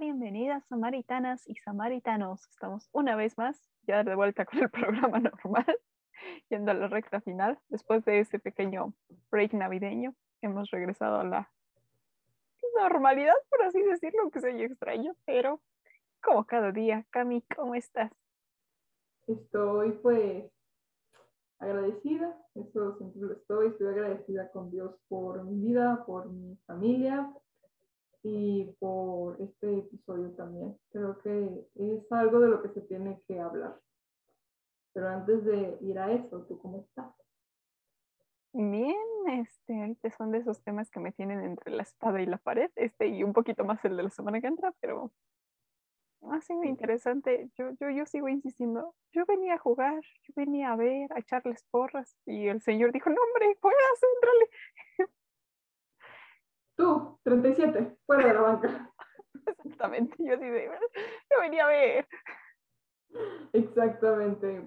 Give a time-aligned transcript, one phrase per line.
[0.00, 2.48] Bienvenidas samaritanas y samaritanos.
[2.48, 5.78] Estamos una vez más ya de vuelta con el programa normal,
[6.48, 7.58] yendo a la recta final.
[7.68, 8.94] Después de ese pequeño
[9.30, 11.52] break navideño, hemos regresado a la
[12.80, 15.60] normalidad, por así decirlo, aunque sea extraño, pero
[16.22, 17.04] como cada día.
[17.10, 18.10] Cami, ¿cómo estás?
[19.26, 20.50] Estoy pues
[21.58, 27.30] agradecida, eso siempre lo estoy, estoy agradecida con Dios por mi vida, por mi familia
[28.22, 30.78] y por este episodio también.
[30.90, 33.80] Creo que es algo de lo que se tiene que hablar.
[34.92, 37.14] Pero antes de ir a eso, ¿tú cómo estás?
[38.52, 38.96] Bien,
[39.28, 42.70] este, ahorita son de esos temas que me tienen entre la espada y la pared,
[42.74, 45.12] este y un poquito más el de la semana que entra, pero
[46.32, 47.48] así muy interesante.
[47.56, 51.62] Yo, yo, yo sigo insistiendo, yo venía a jugar, yo venía a ver, a echarles
[51.70, 54.50] porras, y el señor dijo, no hombre, juegas, entrale.
[56.80, 58.90] Tú, 37, fuera de la banca.
[59.46, 60.46] Exactamente, yo sí
[61.30, 62.08] yo venía a ver.
[63.52, 64.64] Exactamente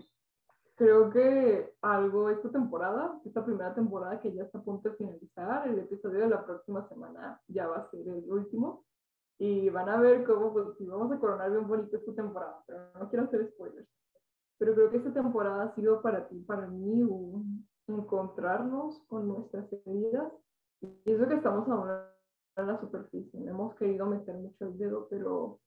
[0.76, 5.68] creo que algo esta temporada, esta primera temporada que ya está a punto de finalizar,
[5.68, 8.86] el episodio de la próxima semana ya va a ser el último
[9.38, 12.80] y van a ver cómo pues, si vamos a coronar bien bonito esta temporada, pero
[13.00, 13.88] no quiero hacer spoilers.
[14.58, 19.72] Pero creo que esta temporada ha sido para ti, para mí, un encontrarnos con nuestras
[19.86, 20.32] heridas
[21.06, 21.90] y eso que estamos aún
[22.56, 23.40] en la superficie.
[23.48, 25.60] Hemos querido meter mucho el dedo, pero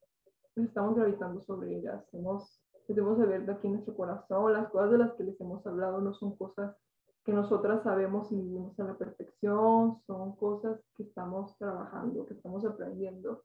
[0.55, 2.05] estamos gravitando sobre ellas.
[2.13, 2.63] Hemos
[2.95, 4.53] debemos de ver de aquí en nuestro corazón.
[4.53, 6.77] Las cosas de las que les hemos hablado no son cosas
[7.25, 12.65] que nosotras sabemos y vivimos a la perfección, son cosas que estamos trabajando, que estamos
[12.65, 13.43] aprendiendo.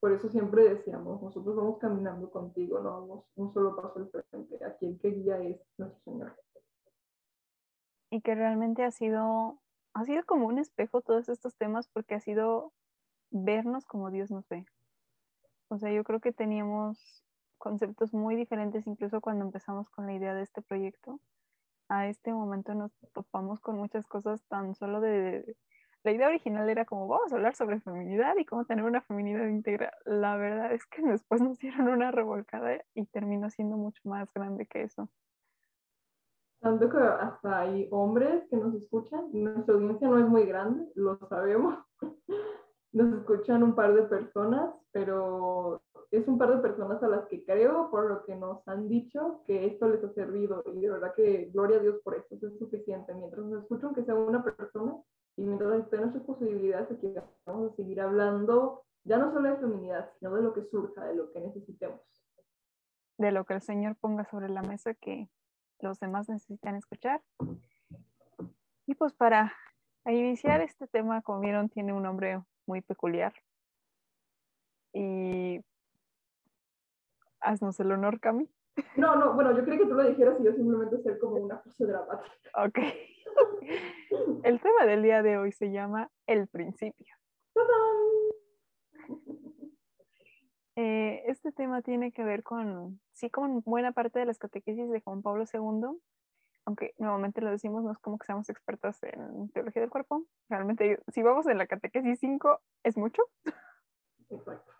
[0.00, 4.62] Por eso siempre decíamos, nosotros vamos caminando contigo, no vamos un solo paso al frente.
[4.64, 6.36] Aquí el que guía es nuestro Señor.
[8.10, 9.58] Y que realmente ha sido,
[9.98, 12.72] ha sido como un espejo todos estos temas porque ha sido
[13.30, 14.64] vernos como Dios nos ve.
[15.68, 17.24] O sea, yo creo que teníamos
[17.58, 21.18] conceptos muy diferentes incluso cuando empezamos con la idea de este proyecto.
[21.88, 25.56] A este momento nos topamos con muchas cosas tan solo de...
[26.04, 29.48] La idea original era como vamos a hablar sobre feminidad y cómo tener una feminidad
[29.48, 29.92] íntegra.
[30.04, 34.66] La verdad es que después nos dieron una revolcada y terminó siendo mucho más grande
[34.66, 35.08] que eso.
[36.60, 41.18] Tanto que hasta hay hombres que nos escuchan, nuestra audiencia no es muy grande, lo
[41.28, 41.76] sabemos.
[42.90, 47.44] Nos escuchan un par de personas, pero es un par de personas a las que
[47.44, 51.12] creo por lo que nos han dicho que esto les ha servido y de verdad
[51.14, 53.14] que gloria a Dios por eso, eso es suficiente.
[53.14, 54.96] Mientras nos escuchan que sea una persona
[55.36, 57.12] y mientras estén nuestras posibilidades aquí
[57.44, 61.14] vamos a seguir hablando ya no solo de feminidad, sino de lo que surja, de
[61.14, 62.00] lo que necesitemos.
[63.18, 65.28] De lo que el Señor ponga sobre la mesa que
[65.80, 67.22] los demás necesitan escuchar.
[68.86, 69.54] Y pues para
[70.06, 73.32] iniciar este tema, como vieron, tiene un nombre muy peculiar.
[74.92, 75.60] Y
[77.40, 78.48] haznos el honor, Cami.
[78.96, 81.58] No, no, bueno, yo creo que tú lo dijeras y yo simplemente ser como una
[81.58, 82.64] frase dramática.
[82.64, 82.78] Ok.
[84.44, 87.14] El tema del día de hoy se llama El principio.
[90.80, 95.00] Eh, este tema tiene que ver con, sí, con buena parte de las catequesis de
[95.00, 95.98] Juan Pablo II,
[96.66, 100.24] aunque nuevamente lo decimos, no es como que seamos expertos en teología del cuerpo.
[100.48, 103.22] Realmente, si vamos en la catequesis 5, es mucho.
[104.30, 104.72] Exacto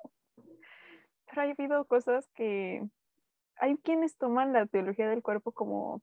[1.29, 2.83] pero ha habido cosas que
[3.57, 6.03] hay quienes toman la teología del cuerpo como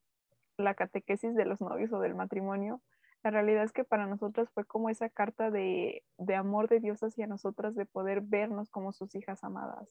[0.57, 2.81] la catequesis de los novios o del matrimonio.
[3.25, 7.01] La realidad es que para nosotros fue como esa carta de, de amor de Dios
[7.01, 9.89] hacia nosotras, de poder vernos como sus hijas amadas.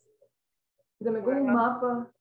[1.03, 2.13] También como un mapa.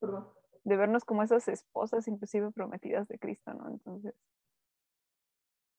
[0.00, 0.26] Perdón.
[0.64, 3.70] De vernos como esas esposas, inclusive prometidas de Cristo, ¿no?
[3.70, 4.12] Entonces.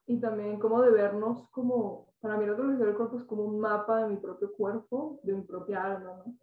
[0.07, 3.59] Y también como de vernos como, para mí la teología del cuerpo es como un
[3.59, 6.33] mapa de mi propio cuerpo, de mi propia alma, ¿no?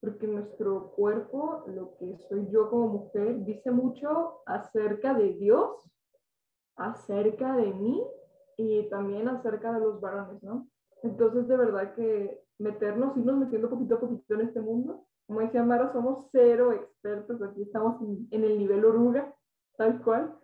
[0.00, 5.88] porque nuestro cuerpo, lo que soy yo como mujer, dice mucho acerca de Dios,
[6.76, 8.02] acerca de mí
[8.56, 10.68] y también acerca de los varones, ¿no?
[11.02, 15.04] Entonces, de verdad que meternos, irnos metiendo poquito a poquito en este mundo.
[15.26, 18.00] Como decía Mara, somos cero expertos, aquí estamos
[18.30, 19.34] en, el nivel oruga,
[19.76, 20.34] tal cual.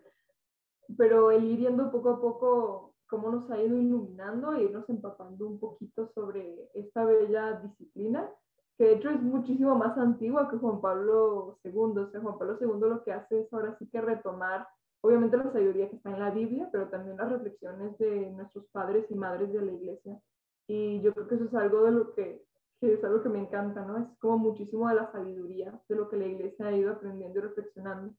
[0.97, 5.47] Pero el ir yendo poco a poco cómo nos ha ido iluminando e irnos empapando
[5.47, 8.29] un poquito sobre esta bella disciplina
[8.77, 11.73] que de hecho es muchísimo más antigua que Juan Pablo II.
[11.75, 14.67] O sea, Juan Pablo II lo que hace es ahora sí que retomar,
[15.03, 19.05] obviamente la sabiduría que está en la Biblia, pero también las reflexiones de nuestros padres
[19.09, 20.19] y madres de la iglesia.
[20.67, 22.43] Y yo creo que eso es algo de lo que,
[22.81, 23.97] es algo que me encanta, ¿no?
[23.97, 27.41] Es como muchísimo de la sabiduría, de lo que la iglesia ha ido aprendiendo y
[27.41, 28.13] reflexionando.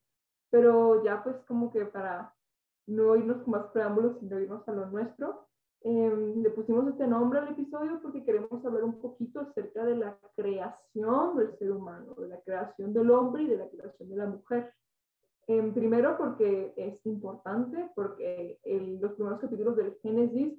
[0.50, 2.34] Pero ya pues como que para
[2.86, 5.48] no irnos con más preámbulos, sino irnos a lo nuestro,
[5.86, 10.18] Em, le pusimos este nombre al episodio porque queremos hablar un poquito acerca de la
[10.34, 14.24] creación del ser humano, de la creación del hombre y de la creación de la
[14.24, 14.72] mujer.
[15.46, 18.58] Em, primero porque es importante, porque
[19.00, 20.54] los primeros capítulos del Génesis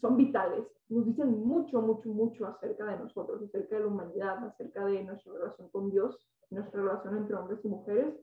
[0.00, 4.84] son vitales, nos dicen mucho, mucho, mucho acerca de nosotros, acerca de la humanidad, acerca
[4.84, 8.14] de nuestra relación con Dios, nuestra relación entre hombres y mujeres.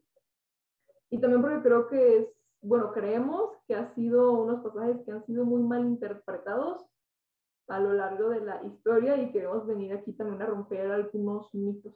[1.09, 5.25] Y también porque creo que es bueno, creemos que ha sido unos pasajes que han
[5.25, 6.85] sido muy mal interpretados
[7.69, 11.93] a lo largo de la historia y queremos venir aquí también a romper algunos mitos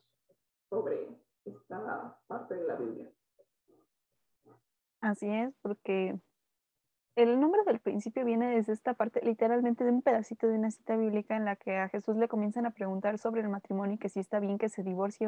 [0.69, 1.09] sobre
[1.43, 3.11] esta parte de la Biblia.
[5.03, 6.17] Así es, porque
[7.17, 10.95] el nombre del principio viene desde esta parte, literalmente de un pedacito de una cita
[10.95, 14.07] bíblica en la que a Jesús le comienzan a preguntar sobre el matrimonio y que
[14.07, 15.27] si está bien que se divorcie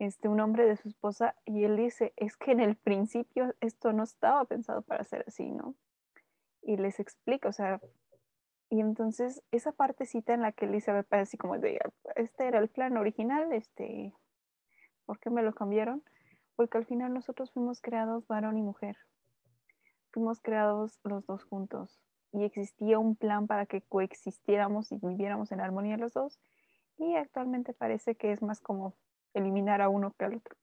[0.00, 3.92] este, un hombre de su esposa y él dice, es que en el principio esto
[3.92, 5.76] no estaba pensado para ser así, ¿no?
[6.60, 7.80] Y les explica, o sea,
[8.68, 11.78] y entonces esa partecita en la que Elizabeth parece así como de,
[12.16, 14.12] este era el plan original, este,
[15.06, 16.02] ¿por qué me lo cambiaron?
[16.62, 18.96] Porque al final nosotros fuimos creados varón y mujer,
[20.12, 22.00] fuimos creados los dos juntos
[22.30, 26.38] y existía un plan para que coexistiéramos y viviéramos en armonía los dos
[26.98, 28.94] y actualmente parece que es más como
[29.34, 30.54] eliminar a uno que al otro.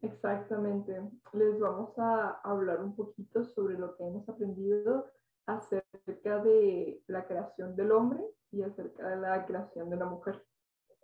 [0.00, 1.02] Exactamente.
[1.34, 5.04] Les vamos a hablar un poquito sobre lo que hemos aprendido
[5.44, 10.42] acerca de la creación del hombre y acerca de la creación de la mujer.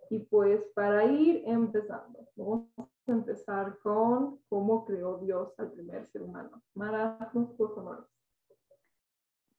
[0.09, 2.65] Y pues para ir empezando, vamos
[3.11, 6.61] empezar con cómo creó Dios al primer ser humano.
[6.73, 8.05] Mara, tus honores.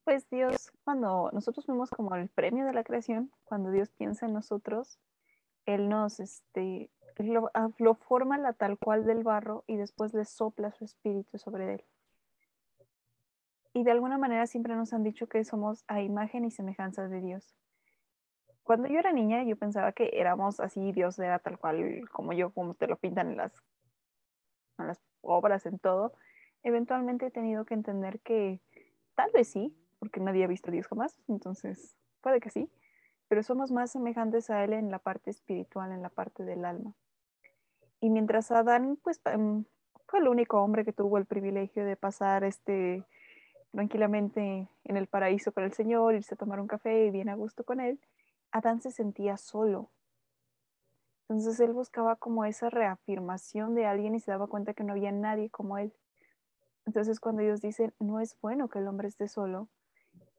[0.05, 4.35] Pues Dios, cuando nosotros fuimos como el premio de la creación, cuando Dios piensa en
[4.35, 5.01] nosotros,
[5.65, 10.25] él nos, este, lo, ah, lo, forma la tal cual del barro y después le
[10.25, 11.85] sopla su espíritu sobre él.
[13.73, 17.21] Y de alguna manera siempre nos han dicho que somos a imagen y semejanza de
[17.21, 17.55] Dios.
[18.67, 22.51] Cuando yo era niña, yo pensaba que éramos así, Dios era tal cual como yo,
[22.51, 23.53] como te lo pintan en las,
[25.21, 26.15] obras, en todo.
[26.65, 28.61] Eventualmente he tenido que entender que
[29.15, 32.69] tal vez sí, porque nadie ha visto a Dios jamás, entonces puede que sí,
[33.29, 36.93] pero somos más semejantes a Él en la parte espiritual, en la parte del alma.
[38.01, 39.65] Y mientras Adán, pues em,
[40.09, 43.05] fue el único hombre que tuvo el privilegio de pasar este
[43.71, 47.37] tranquilamente en el paraíso con el Señor, irse a tomar un café y bien a
[47.37, 48.01] gusto con Él,
[48.53, 49.91] Adán se sentía solo.
[51.29, 55.13] Entonces él buscaba como esa reafirmación de alguien y se daba cuenta que no había
[55.13, 55.93] nadie como él.
[56.87, 59.69] Entonces cuando Dios dice, no es bueno que el hombre esté solo,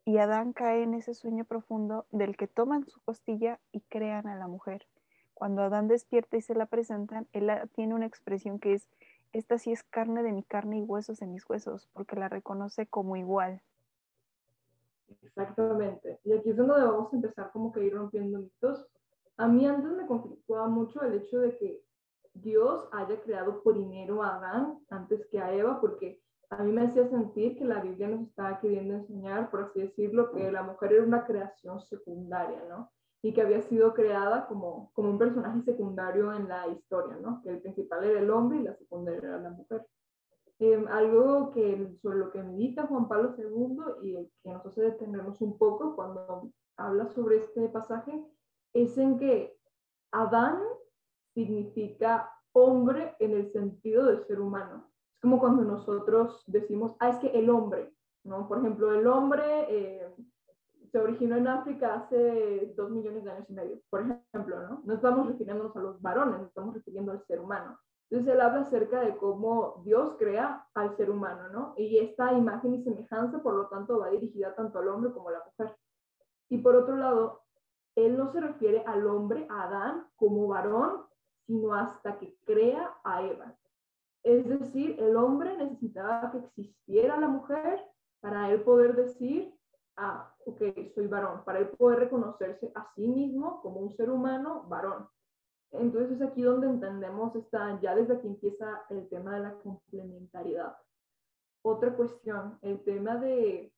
[0.06, 4.36] y Adán cae en ese sueño profundo del que toman su costilla y crean a
[4.36, 4.88] la mujer.
[5.34, 8.88] Cuando Adán despierta y se la presentan, él tiene una expresión que es,
[9.34, 12.88] esta sí es carne de mi carne y huesos de mis huesos, porque la reconoce
[12.88, 13.62] como igual.
[15.22, 16.20] Exactamente.
[16.24, 18.88] Y aquí es donde vamos a empezar como que ir rompiendo mitos.
[19.38, 21.84] A mí antes me conflictuaba mucho el hecho de que
[22.34, 27.08] Dios haya creado primero a Adán antes que a Eva, porque a mí me hacía
[27.08, 31.04] sentir que la Biblia nos estaba queriendo enseñar, por así decirlo, que la mujer era
[31.04, 32.92] una creación secundaria, ¿no?
[33.22, 37.42] Y que había sido creada como, como un personaje secundario en la historia, ¿no?
[37.42, 39.86] Que el principal era el hombre y la secundaria era la mujer.
[40.60, 45.40] Em, algo que sobre lo que medita Juan Pablo II y que nos hace detenernos
[45.42, 48.26] un poco cuando habla sobre este pasaje
[48.74, 49.56] es en que
[50.12, 50.60] Adán
[51.34, 54.88] significa hombre en el sentido de ser humano
[55.18, 57.92] es como cuando nosotros decimos, ah, es que el hombre,
[58.24, 58.48] ¿no?
[58.48, 60.16] Por ejemplo, el hombre eh,
[60.92, 64.84] se originó en África hace dos millones de años y medio, por ejemplo, ¿no?
[64.86, 67.80] No estamos refiriéndonos a los varones, estamos refiriendo al ser humano.
[68.10, 71.74] Entonces él habla acerca de cómo Dios crea al ser humano, ¿no?
[71.76, 75.34] Y esta imagen y semejanza, por lo tanto, va dirigida tanto al hombre como a
[75.34, 75.76] la mujer.
[76.50, 77.42] Y por otro lado,
[77.96, 81.02] él no se refiere al hombre, a Adán, como varón,
[81.48, 83.58] sino hasta que crea a Eva.
[84.24, 87.84] Es decir, el hombre necesitaba que existiera la mujer
[88.22, 89.54] para él poder decir,
[89.98, 90.62] ah, ok,
[90.94, 95.08] soy varón, para él poder reconocerse a sí mismo como un ser humano varón.
[95.72, 100.78] Entonces es aquí donde entendemos esta, ya desde aquí empieza el tema de la complementariedad.
[101.64, 103.74] Otra cuestión, el tema de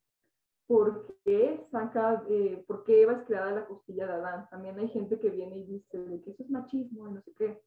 [0.67, 4.47] por qué saca, eh, por qué Eva es creada la costilla de Adán.
[4.51, 7.63] También hay gente que viene y dice que eso es machismo y no sé qué.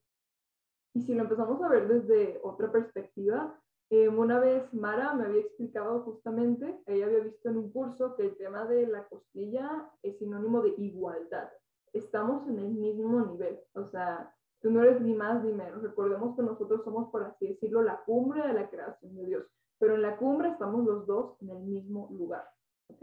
[0.95, 3.59] Y si lo empezamos a ver desde otra perspectiva,
[3.91, 8.23] eh, una vez Mara me había explicado justamente, ella había visto en un curso que
[8.23, 11.51] el tema de la costilla es sinónimo de igualdad.
[11.93, 15.83] Estamos en el mismo nivel, o sea, tú no eres ni más ni menos.
[15.83, 19.47] Recordemos que nosotros somos, por así decirlo, la cumbre de la creación de Dios,
[19.79, 22.49] pero en la cumbre estamos los dos en el mismo lugar.
[22.89, 23.03] ¿ok?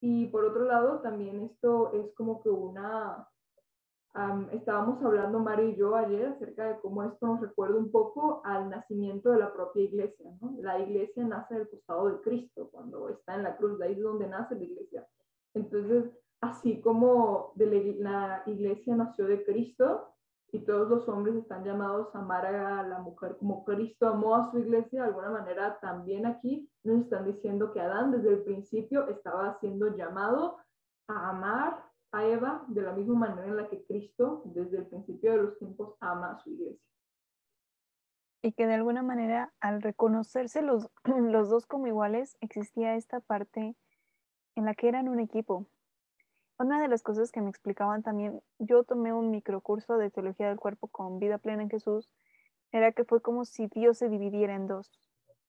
[0.00, 3.28] Y por otro lado, también esto es como que una,
[4.52, 8.70] estábamos hablando Mario y yo ayer acerca de cómo esto nos recuerda un poco al
[8.70, 10.54] nacimiento de la propia iglesia, ¿no?
[10.60, 14.02] La iglesia nace del costado de Cristo, cuando está en la cruz, de ahí es
[14.02, 15.06] donde nace la iglesia.
[15.54, 16.04] Entonces,
[16.40, 20.16] así como de la iglesia nació de Cristo,
[20.52, 24.50] y todos los hombres están llamados a amar a la mujer como Cristo amó a
[24.50, 29.08] su iglesia, de alguna manera también aquí nos están diciendo que Adán desde el principio
[29.08, 30.56] estaba siendo llamado
[31.08, 35.32] a amar a Eva de la misma manera en la que Cristo desde el principio
[35.32, 36.80] de los tiempos ama a su iglesia.
[38.42, 43.76] Y que de alguna manera al reconocerse los, los dos como iguales existía esta parte
[44.54, 45.66] en la que eran un equipo,
[46.58, 50.58] una de las cosas que me explicaban también, yo tomé un microcurso de teología del
[50.58, 52.10] cuerpo con vida plena en Jesús,
[52.72, 55.00] era que fue como si Dios se dividiera en dos.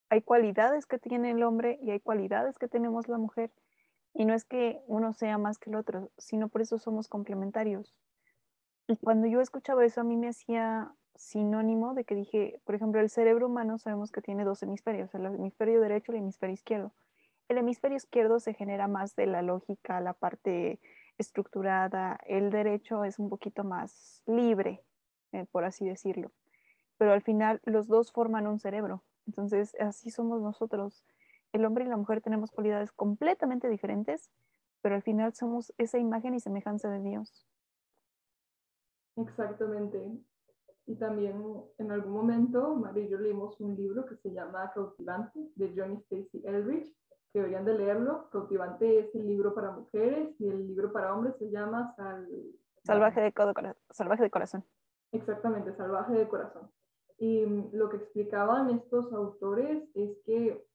[0.10, 3.52] Hay cualidades que tiene el hombre y hay cualidades que tenemos la mujer.
[4.14, 7.94] Y no es que uno sea más que el otro, sino por eso somos complementarios.
[8.88, 13.02] Y cuando yo escuchaba eso, a mí me hacía sinónimo de que dije, por ejemplo,
[13.02, 16.94] el cerebro humano sabemos que tiene dos hemisferios, el hemisferio derecho y el hemisferio izquierdo.
[17.50, 20.80] El hemisferio izquierdo se genera más de la lógica, la parte
[21.18, 24.84] estructurada, el derecho es un poquito más libre,
[25.32, 26.32] eh, por así decirlo.
[26.98, 29.04] Pero al final los dos forman un cerebro.
[29.26, 31.04] Entonces, así somos nosotros.
[31.52, 34.32] El hombre y la mujer tenemos cualidades completamente diferentes,
[34.82, 37.48] pero al final somos esa imagen y semejanza de Dios.
[39.16, 40.00] Exactamente.
[40.86, 41.44] Y también
[41.78, 45.98] en algún momento, María y yo leímos un libro que se llama Cautivante de Johnny
[45.98, 46.96] Stacy Eldridge
[47.34, 48.30] deberían de leerlo.
[48.32, 51.94] Cautivante es el libro para mujeres y el libro para hombres se llama
[52.84, 54.64] Salvaje, de Salvaje de Corazón.
[55.12, 56.72] Exactamente, Salvaje de Corazón.
[57.18, 60.66] Y lo que explicaban estos autores es que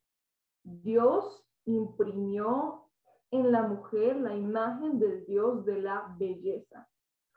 [0.65, 2.89] Dios imprimió
[3.31, 6.89] en la mujer la imagen del Dios de la belleza.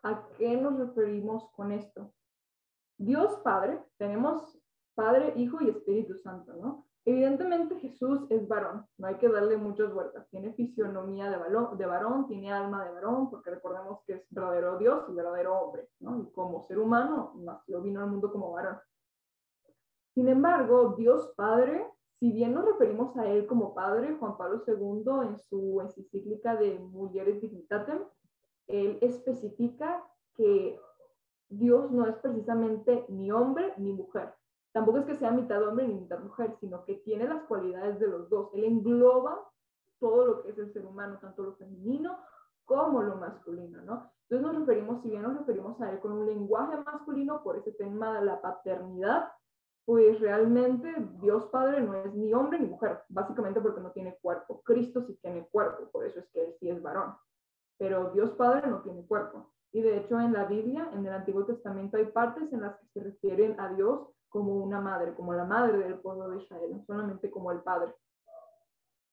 [0.04, 2.14] ¿A qué nos referimos con esto?
[2.98, 4.60] Dios Padre, tenemos
[4.94, 6.88] Padre, Hijo y Espíritu Santo, ¿no?
[7.08, 10.28] Evidentemente Jesús es varón, no hay que darle muchas vueltas.
[10.30, 11.38] Tiene fisionomía de,
[11.78, 15.88] de varón, tiene alma de varón, porque recordemos que es verdadero Dios y verdadero hombre,
[16.00, 16.20] ¿no?
[16.20, 18.80] Y como ser humano nació, vino al mundo como varón.
[20.16, 21.86] Sin embargo, Dios Padre,
[22.20, 26.80] si bien nos referimos a Él como Padre, Juan Pablo II en su encíclica de
[26.80, 28.00] Mujeres Dignitatem,
[28.66, 30.80] Él especifica que
[31.50, 34.34] Dios no es precisamente ni hombre ni mujer,
[34.76, 38.08] tampoco es que sea mitad hombre ni mitad mujer, sino que tiene las cualidades de
[38.10, 38.50] los dos.
[38.54, 39.42] Él engloba
[40.02, 42.20] todo lo que es el ser humano, tanto lo femenino
[42.66, 44.12] como lo masculino, ¿no?
[44.24, 47.72] Entonces nos referimos, si bien nos referimos a él con un lenguaje masculino por ese
[47.72, 49.32] tema de la paternidad,
[49.86, 54.62] pues realmente Dios Padre no es ni hombre ni mujer, básicamente porque no tiene cuerpo.
[54.66, 57.16] Cristo sí tiene cuerpo, por eso es que él sí es varón,
[57.78, 59.54] pero Dios Padre no tiene cuerpo.
[59.72, 62.88] Y de hecho en la Biblia, en el Antiguo Testamento, hay partes en las que
[62.88, 66.84] se refieren a Dios como una madre, como la madre del pueblo de Israel, no
[66.84, 67.96] solamente como el padre.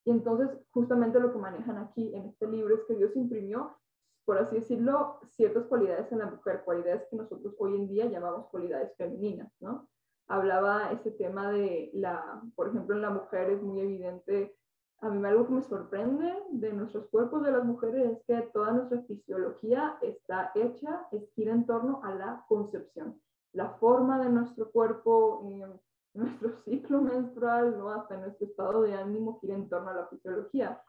[0.05, 3.79] Y entonces, justamente lo que manejan aquí en este libro es que Dios imprimió,
[4.25, 8.49] por así decirlo, ciertas cualidades en la mujer, cualidades que nosotros hoy en día llamamos
[8.49, 9.89] cualidades femeninas, ¿no?
[10.27, 14.57] Hablaba ese tema de la, por ejemplo, en la mujer es muy evidente,
[15.03, 18.73] a mí algo que me sorprende de nuestros cuerpos de las mujeres es que toda
[18.73, 23.21] nuestra fisiología está hecha, gira en torno a la concepción
[23.53, 25.81] la forma de nuestro cuerpo, eh,
[26.15, 27.91] nuestro ciclo menstrual, ¿no?
[27.91, 30.83] hasta nuestro estado de ánimo gira en torno a la fisiología.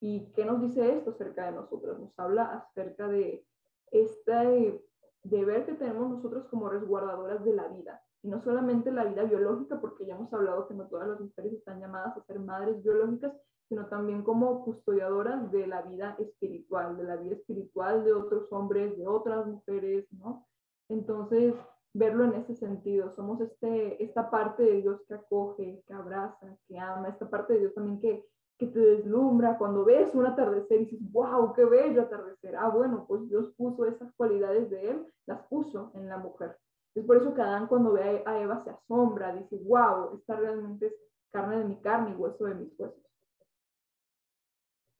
[0.00, 1.98] ¿Y qué nos dice esto acerca de nosotros?
[1.98, 3.46] Nos habla acerca de
[3.90, 4.84] este
[5.22, 8.02] deber que tenemos nosotros como resguardadoras de la vida.
[8.22, 11.52] Y no solamente la vida biológica, porque ya hemos hablado que no todas las mujeres
[11.52, 13.32] están llamadas a ser madres biológicas,
[13.68, 18.96] sino también como custodiadoras de la vida espiritual, de la vida espiritual de otros hombres,
[18.98, 20.46] de otras mujeres, ¿no?
[20.88, 21.54] Entonces,
[21.94, 23.14] verlo en ese sentido.
[23.14, 27.60] Somos este, esta parte de Dios que acoge, que abraza, que ama, esta parte de
[27.60, 28.26] Dios también que,
[28.58, 29.56] que te deslumbra.
[29.56, 32.56] Cuando ves un atardecer y dices, wow, qué bello atardecer.
[32.56, 36.58] Ah, bueno, pues Dios puso esas cualidades de Él, las puso en la mujer.
[36.94, 40.86] Es por eso que Adán cuando ve a Eva se asombra, dice, wow, esta realmente
[40.86, 40.94] es
[41.32, 43.02] carne de mi carne y hueso de mis huesos.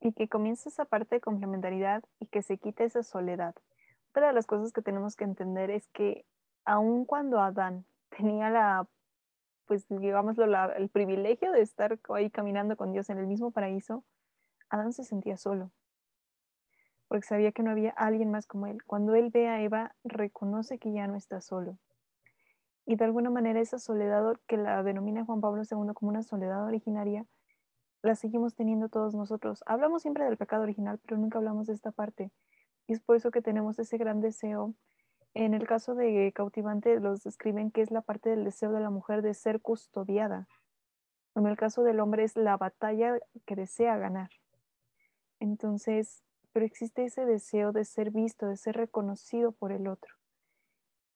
[0.01, 3.55] Y que comience esa parte de complementariedad y que se quite esa soledad.
[4.11, 6.27] Otra de las cosas que tenemos que entender es que
[6.65, 8.89] aun cuando Adán tenía la,
[9.67, 10.45] pues digámoslo,
[10.75, 14.05] el privilegio de estar ahí caminando con Dios en el mismo paraíso,
[14.69, 15.71] Adán se sentía solo,
[17.09, 18.83] porque sabía que no había alguien más como él.
[18.85, 21.79] Cuando él ve a Eva, reconoce que ya no está solo.
[22.87, 26.67] Y de alguna manera esa soledad que la denomina Juan Pablo II como una soledad
[26.67, 27.27] originaria,
[28.03, 29.65] la seguimos teniendo todos nosotros.
[29.67, 32.31] Hablamos siempre del pecado original, pero nunca hablamos de esta parte.
[32.87, 34.75] Y es por eso que tenemos ese gran deseo.
[35.35, 38.91] En el caso de Cautivante, los describen que es la parte del deseo de la
[38.91, 40.47] mujer de ser custodiada.
[41.35, 44.31] En el caso del hombre es la batalla que desea ganar.
[45.41, 46.23] Entonces,
[46.53, 50.15] pero existe ese deseo de ser visto, de ser reconocido por el otro.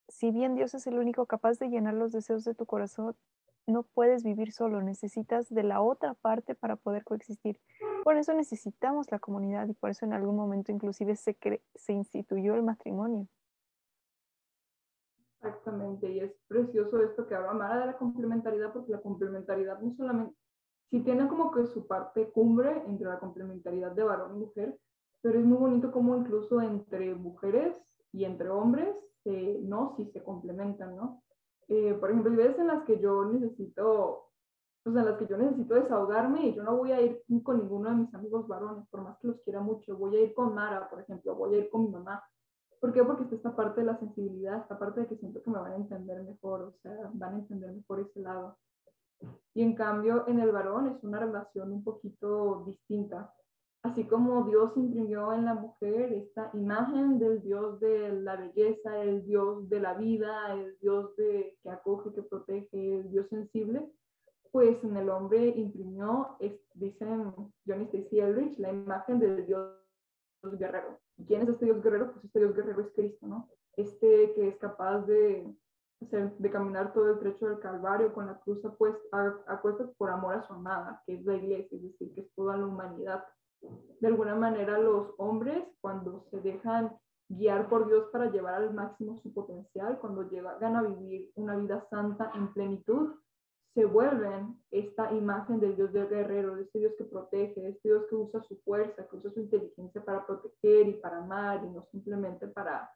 [0.08, 3.14] Si bien Dios es el único capaz de llenar los deseos de tu corazón,
[3.68, 7.60] no puedes vivir solo, necesitas de la otra parte para poder coexistir.
[8.02, 11.37] Por eso necesitamos la comunidad y por eso en algún momento inclusive se,
[11.76, 13.28] se instituyó el matrimonio.
[15.40, 19.95] Exactamente, y es precioso esto que habla Mara de la complementariedad, porque la complementariedad no
[19.95, 20.35] solamente,
[20.90, 24.78] si tiene como que su parte cumbre entre la complementariedad de varón y mujer,
[25.21, 27.76] pero es muy bonito como incluso entre mujeres
[28.12, 28.97] y entre hombres,
[29.62, 31.23] no, si se complementan, ¿no?
[31.68, 34.30] Eh, por ejemplo, hay veces en las que yo necesito,
[34.83, 37.90] pues en las que yo necesito desahogarme y yo no voy a ir con ninguno
[37.90, 40.88] de mis amigos varones, por más que los quiera mucho, voy a ir con Mara,
[40.88, 42.25] por ejemplo, voy a ir con mi mamá.
[42.80, 43.02] ¿Por qué?
[43.02, 45.73] Porque está esta parte de la sensibilidad, esta parte de que siento que me van
[45.73, 48.56] a entender mejor, o sea, van a entender mejor ese lado.
[49.54, 53.35] Y en cambio, en el varón es una relación un poquito distinta.
[53.82, 59.25] Así como Dios imprimió en la mujer esta imagen del Dios de la belleza, el
[59.25, 63.90] Dios de la vida, el Dios de, que acoge, que protege, el Dios sensible,
[64.50, 66.37] pues en el hombre imprimió,
[66.75, 67.32] dicen
[67.66, 69.76] Johnny Stacy Eldridge, la imagen del Dios
[70.42, 70.99] guerrero.
[71.18, 72.12] ¿Y quién es este Dios guerrero?
[72.12, 73.48] Pues este Dios guerrero es Cristo, ¿no?
[73.76, 75.52] Este que es capaz de,
[76.00, 80.42] de caminar todo el trecho del Calvario con la cruz apuesta, apuesta por amor a
[80.42, 83.24] su amada, que es la iglesia, es decir, que es toda la humanidad.
[84.00, 86.96] De alguna manera los hombres, cuando se dejan
[87.28, 91.85] guiar por Dios para llevar al máximo su potencial, cuando llegan a vivir una vida
[91.90, 93.14] santa en plenitud,
[93.74, 97.88] se vuelven esta imagen del Dios del guerrero, de este Dios que protege, de este
[97.88, 101.70] Dios que usa su fuerza, que usa su inteligencia para proteger y para amar y
[101.70, 102.90] no simplemente para,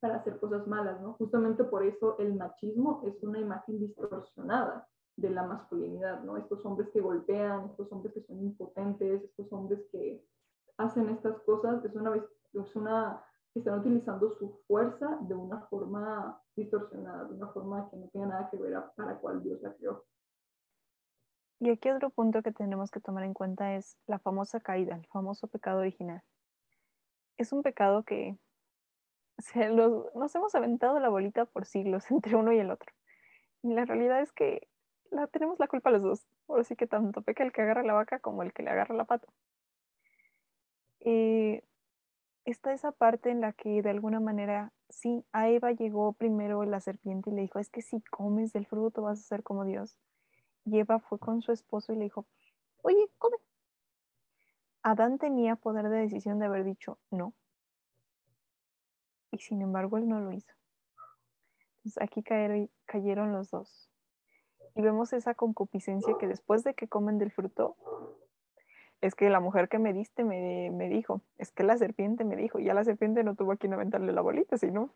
[0.00, 1.14] para hacer cosas malas, ¿no?
[1.14, 6.36] Justamente por eso el machismo es una imagen distorsionada de la masculinidad, ¿no?
[6.36, 10.22] Estos hombres que golpean, estos hombres que son impotentes, estos hombres que
[10.76, 13.24] hacen estas cosas, es una, es una
[13.58, 18.48] están utilizando su fuerza de una forma distorsionada, de una forma que no tiene nada
[18.50, 20.04] que ver para cuál Dios la creó.
[21.60, 25.06] Y aquí otro punto que tenemos que tomar en cuenta es la famosa caída, el
[25.06, 26.22] famoso pecado original.
[27.38, 28.38] Es un pecado que
[29.38, 32.92] se los, nos hemos aventado la bolita por siglos entre uno y el otro.
[33.62, 34.68] Y la realidad es que
[35.10, 36.26] la, tenemos la culpa los dos.
[36.46, 38.94] Por así que tanto peca el que agarra la vaca como el que le agarra
[38.94, 39.26] la pata.
[41.00, 41.62] Y
[42.46, 46.80] está esa parte en la que de alguna manera, sí, a Eva llegó primero la
[46.80, 49.98] serpiente y le dijo, es que si comes del fruto vas a ser como Dios.
[50.64, 52.26] Y Eva fue con su esposo y le dijo,
[52.82, 53.36] oye, come.
[54.82, 57.34] Adán tenía poder de decisión de haber dicho no.
[59.32, 60.52] Y sin embargo, él no lo hizo.
[61.78, 63.90] Entonces aquí cayeron, cayeron los dos.
[64.76, 67.76] Y vemos esa concupiscencia que después de que comen del fruto,
[69.00, 72.36] es que la mujer que me diste me, me, dijo, es que la serpiente me
[72.36, 74.90] dijo, y ya la serpiente no tuvo a quien aventarle la bolita, sino.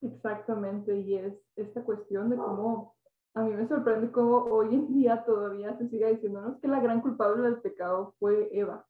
[0.00, 2.94] Exactamente, y es esta cuestión de cómo,
[3.34, 7.00] a mí me sorprende cómo hoy en día todavía se sigue diciendo, que la gran
[7.00, 8.86] culpable del pecado fue Eva.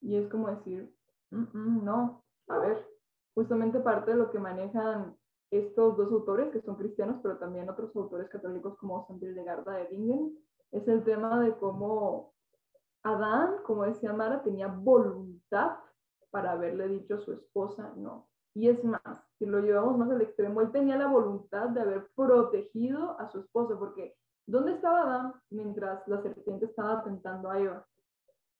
[0.00, 0.94] Y es como decir,
[1.30, 2.86] no, a ver,
[3.34, 5.16] justamente parte de lo que manejan
[5.50, 9.86] estos dos autores, que son cristianos, pero también otros autores católicos como San Garda de
[9.86, 10.38] Bingen,
[10.72, 12.34] es el tema de cómo
[13.02, 15.78] Adán, como decía Mara, tenía voluntad
[16.30, 18.28] para haberle dicho a su esposa no.
[18.54, 19.02] Y es más,
[19.38, 23.40] si lo llevamos más al extremo, él tenía la voluntad de haber protegido a su
[23.40, 27.86] esposa, porque ¿dónde estaba Adán mientras la serpiente estaba tentando a Eva?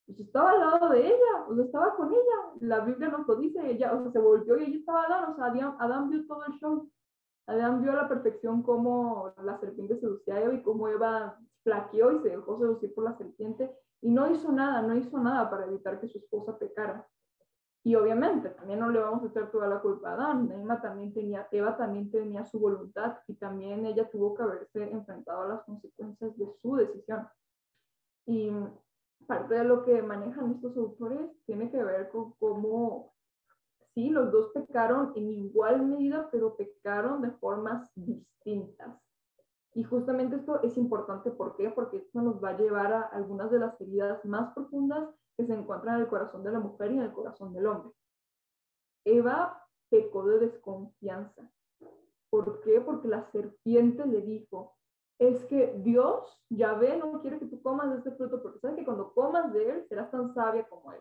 [0.06, 2.52] Pues estaba al lado de ella, o sea, estaba con ella.
[2.60, 5.36] La Biblia nos lo dice, ella, o sea, se volvió y allí estaba Adán, o
[5.36, 6.90] sea, Adán, Adán vio todo el show.
[7.46, 12.12] Adán vio a la perfección cómo la serpiente seducía a Eva y cómo Eva flaqueó
[12.12, 15.66] y se dejó seducir por la serpiente y no hizo nada, no hizo nada para
[15.66, 17.06] evitar que su esposa pecara.
[17.84, 20.52] Y obviamente también no le vamos a echar toda la culpa a Adán.
[20.52, 25.42] Eva también tenía, Eva también tenía su voluntad y también ella tuvo que haberse enfrentado
[25.42, 27.26] a las consecuencias de su decisión.
[28.26, 28.50] Y
[29.26, 33.14] parte de lo que manejan estos autores tiene que ver con cómo,
[33.94, 39.07] sí, los dos pecaron en igual medida, pero pecaron de formas distintas.
[39.74, 41.70] Y justamente esto es importante, ¿por qué?
[41.70, 45.54] Porque esto nos va a llevar a algunas de las heridas más profundas que se
[45.54, 47.92] encuentran en el corazón de la mujer y en el corazón del hombre.
[49.04, 51.50] Eva pecó de desconfianza.
[52.30, 52.80] ¿Por qué?
[52.80, 54.76] Porque la serpiente le dijo,
[55.18, 58.76] es que Dios, ya ve, no quiere que tú comas de este fruto, porque sabe
[58.76, 61.00] que cuando comas de él serás tan sabia como él.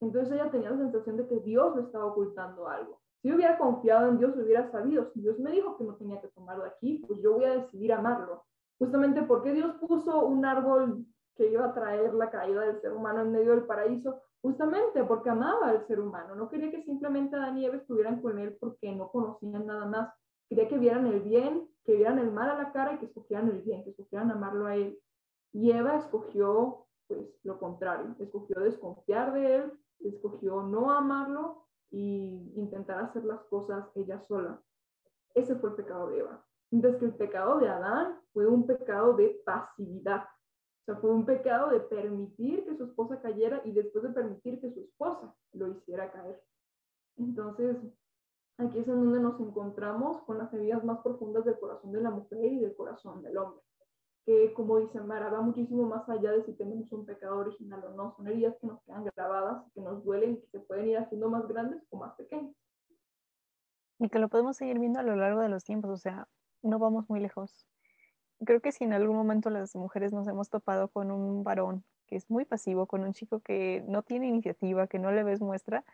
[0.00, 2.99] Entonces ella tenía la sensación de que Dios le estaba ocultando algo.
[3.22, 6.28] Si hubiera confiado en Dios, hubiera sabido, si Dios me dijo que no tenía que
[6.28, 8.44] tomarlo aquí, pues yo voy a decidir amarlo.
[8.78, 11.04] Justamente porque Dios puso un árbol
[11.36, 15.30] que iba a traer la caída del ser humano en medio del paraíso, justamente porque
[15.30, 16.34] amaba al ser humano.
[16.34, 20.14] No quería que simplemente Adán y Eva estuvieran con él porque no conocían nada más.
[20.48, 23.48] Quería que vieran el bien, que vieran el mal a la cara y que escogieran
[23.48, 24.98] el bien, que escogieran amarlo a él.
[25.52, 33.00] Y Eva escogió pues lo contrario, escogió desconfiar de él, escogió no amarlo y intentar
[33.00, 34.62] hacer las cosas ella sola.
[35.34, 36.44] Ese fue el pecado de Eva.
[36.70, 40.22] Mientras que el pecado de Adán fue un pecado de pasividad.
[40.22, 44.60] O sea, fue un pecado de permitir que su esposa cayera y después de permitir
[44.60, 46.40] que su esposa lo hiciera caer.
[47.16, 47.76] Entonces,
[48.56, 52.10] aquí es en donde nos encontramos con las heridas más profundas del corazón de la
[52.10, 53.62] mujer y del corazón del hombre
[54.24, 57.94] que como dice Mara, va muchísimo más allá de si tenemos un pecado original o
[57.94, 58.14] no.
[58.16, 61.46] Son heridas que nos quedan grabadas, que nos duelen, que se pueden ir haciendo más
[61.48, 62.54] grandes o más pequeñas.
[63.98, 66.26] Y que lo podemos seguir viendo a lo largo de los tiempos, o sea,
[66.62, 67.66] no vamos muy lejos.
[68.44, 72.16] Creo que si en algún momento las mujeres nos hemos topado con un varón que
[72.16, 75.84] es muy pasivo, con un chico que no tiene iniciativa, que no le ves muestra,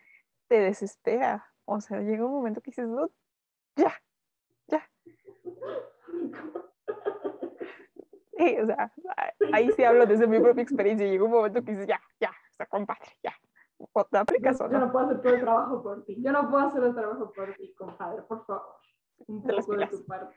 [0.48, 1.46] te desespera.
[1.64, 2.88] O sea, llega un momento que dices,
[3.76, 3.92] ya,
[4.68, 4.88] ya.
[8.36, 8.92] Sí, o sea,
[9.52, 11.06] ahí sí hablo desde mi propia experiencia.
[11.06, 13.34] Llegó un momento que dices, ya, ya, o sea, compadre, ya.
[14.10, 16.16] ¿Te aplicas yo, yo no puedo hacer todo el trabajo por ti.
[16.22, 18.76] Yo no puedo hacer el trabajo por ti, compadre, por favor.
[19.26, 20.34] Un poco de tu parte.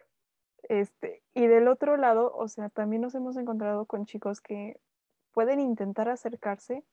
[0.63, 4.79] Este, y del otro lado, o sea, también nos hemos encontrado con chicos que
[5.31, 6.83] pueden intentar acercarse,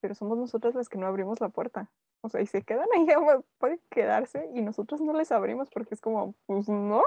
[0.00, 1.90] pero somos nosotras las que no abrimos la puerta.
[2.20, 3.06] O sea, y se quedan ahí,
[3.58, 7.02] pueden quedarse y nosotros no les abrimos porque es como, pues no,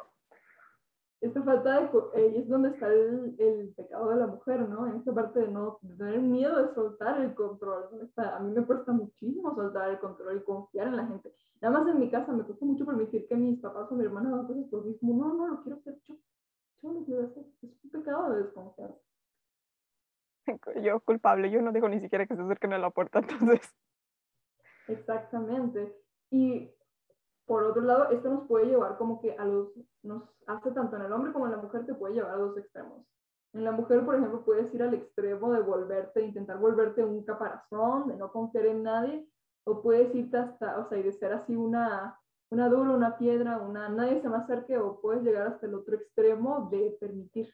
[1.22, 4.88] esta falta de, eh, es donde está el, el, pecado de la mujer, ¿no?
[4.88, 8.02] En esta parte de no tener miedo de soltar el control.
[8.02, 11.32] Está, a mí me cuesta muchísimo soltar el control y confiar en la gente.
[11.62, 14.30] Nada más en mi casa me cuesta mucho permitir que mis papás o mi hermana
[14.30, 14.98] hagan cosas por mí.
[14.98, 16.16] Como, no, no, lo quiero hacer yo.
[16.82, 17.46] Yo lo quiero hacer.
[17.62, 19.00] Es un pecado de desconfianza.
[20.84, 23.62] Yo culpable, yo no dejo ni siquiera que se acerquen a la puerta, entonces.
[24.88, 25.96] Exactamente.
[26.32, 26.74] Y
[27.46, 29.70] por otro lado, esto nos puede llevar como que a los,
[30.04, 32.58] nos hace tanto en el hombre como en la mujer, te puede llevar a dos
[32.58, 33.06] extremos.
[33.54, 38.08] En la mujer, por ejemplo, puedes ir al extremo de volverte, intentar volverte un caparazón,
[38.08, 39.28] de no confiar en nadie,
[39.66, 42.18] o puedes irte hasta, o sea, y de ser así una,
[42.50, 45.96] una dura, una piedra, una, nadie se me acerque, o puedes llegar hasta el otro
[45.96, 47.54] extremo de permitir,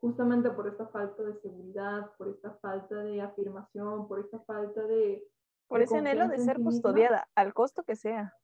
[0.00, 5.28] justamente por esta falta de seguridad, por esta falta de afirmación, por esta falta de...
[5.68, 8.34] Por ese anhelo de ser custodiada, al costo que sea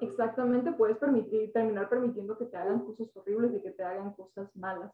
[0.00, 4.54] exactamente puedes permitir, terminar permitiendo que te hagan cosas horribles y que te hagan cosas
[4.56, 4.92] malas.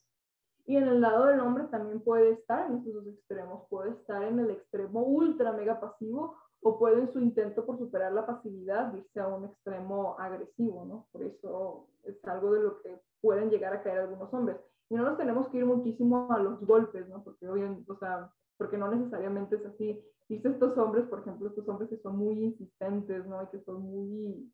[0.66, 4.22] Y en el lado del hombre también puede estar en estos dos extremos, puede estar
[4.22, 8.94] en el extremo ultra mega pasivo o puede en su intento por superar la pasividad
[8.94, 11.06] irse a un extremo agresivo, ¿no?
[11.10, 14.58] Por eso es algo de lo que pueden llegar a caer algunos hombres.
[14.90, 17.24] Y no nos tenemos que ir muchísimo a los golpes, ¿no?
[17.24, 20.04] Porque, o sea, porque no necesariamente es así.
[20.28, 23.42] Dice estos hombres, por ejemplo, estos hombres que son muy insistentes, ¿no?
[23.42, 24.52] Y que son muy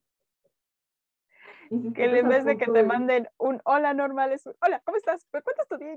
[1.69, 5.27] que en vez de que te manden un hola normal, es un hola, ¿cómo estás?
[5.33, 5.97] ¿Me cuentas tu día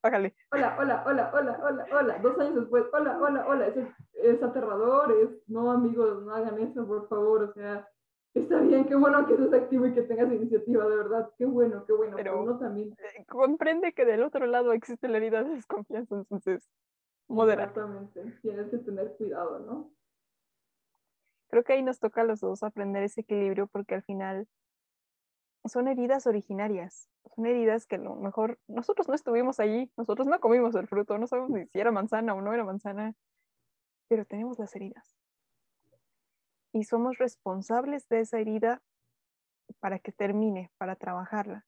[0.00, 0.34] Págale.
[0.52, 2.18] Hola, hola, hola, hola, hola, hola.
[2.18, 3.66] Dos años después, hola, hola, hola.
[3.68, 3.76] Es,
[4.14, 7.42] es aterrador, es, no amigos, no hagan eso, por favor.
[7.44, 7.88] O sea,
[8.34, 11.30] está bien, qué bueno que seas activo y que tengas iniciativa, de verdad.
[11.38, 12.16] Qué bueno, qué bueno.
[12.16, 12.92] Pero uno también.
[12.92, 16.68] Eh, comprende que del otro lado existe la herida de desconfianza, entonces,
[17.28, 17.64] modera.
[17.64, 19.92] Exactamente, tienes que tener cuidado, ¿no?
[21.48, 24.48] Creo que ahí nos toca a los dos aprender ese equilibrio porque al final
[25.68, 30.40] son heridas originarias, son heridas que a lo mejor nosotros no estuvimos allí, nosotros no
[30.40, 33.14] comimos el fruto, no sabemos si era manzana o no era manzana,
[34.08, 35.16] pero tenemos las heridas.
[36.72, 38.82] Y somos responsables de esa herida
[39.80, 41.66] para que termine, para trabajarla,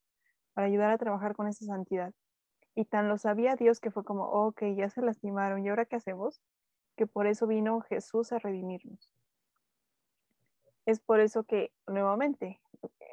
[0.52, 2.12] para ayudar a trabajar con esa santidad.
[2.74, 5.96] Y tan lo sabía Dios que fue como, ok, ya se lastimaron, ¿y ahora qué
[5.96, 6.40] hacemos?
[6.96, 9.10] Que por eso vino Jesús a redimirnos.
[10.86, 12.60] Es por eso que, nuevamente,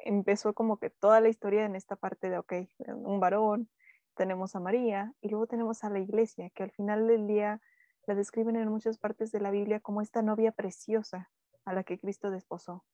[0.06, 2.52] empezó como que toda la historia en esta parte de, ok,
[2.88, 3.68] un varón,
[4.14, 7.60] tenemos a María y luego tenemos a la iglesia, que al final del día
[8.06, 11.30] la describen en muchas partes de la Biblia como esta novia preciosa
[11.64, 12.84] a la que Cristo desposó.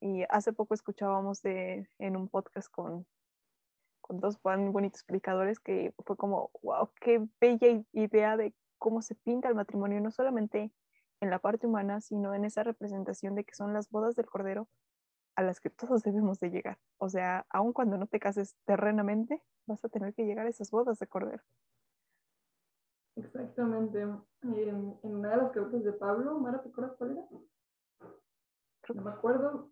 [0.00, 3.06] Y hace poco escuchábamos de, en un podcast con,
[4.00, 9.48] con dos bonitos explicadores que fue como, wow, qué bella idea de cómo se pinta
[9.48, 10.70] el matrimonio, no solamente
[11.20, 14.68] en la parte humana, sino en esa representación de que son las bodas del Cordero
[15.36, 16.78] a las que todos debemos de llegar.
[16.98, 20.70] O sea, aun cuando no te cases terrenamente, vas a tener que llegar a esas
[20.70, 21.42] bodas de Cordero.
[23.16, 24.00] Exactamente.
[24.00, 27.22] En, una de las cartas de Pablo, Mara, ¿te acuerdas cuál era?
[28.94, 29.70] No me acuerdo.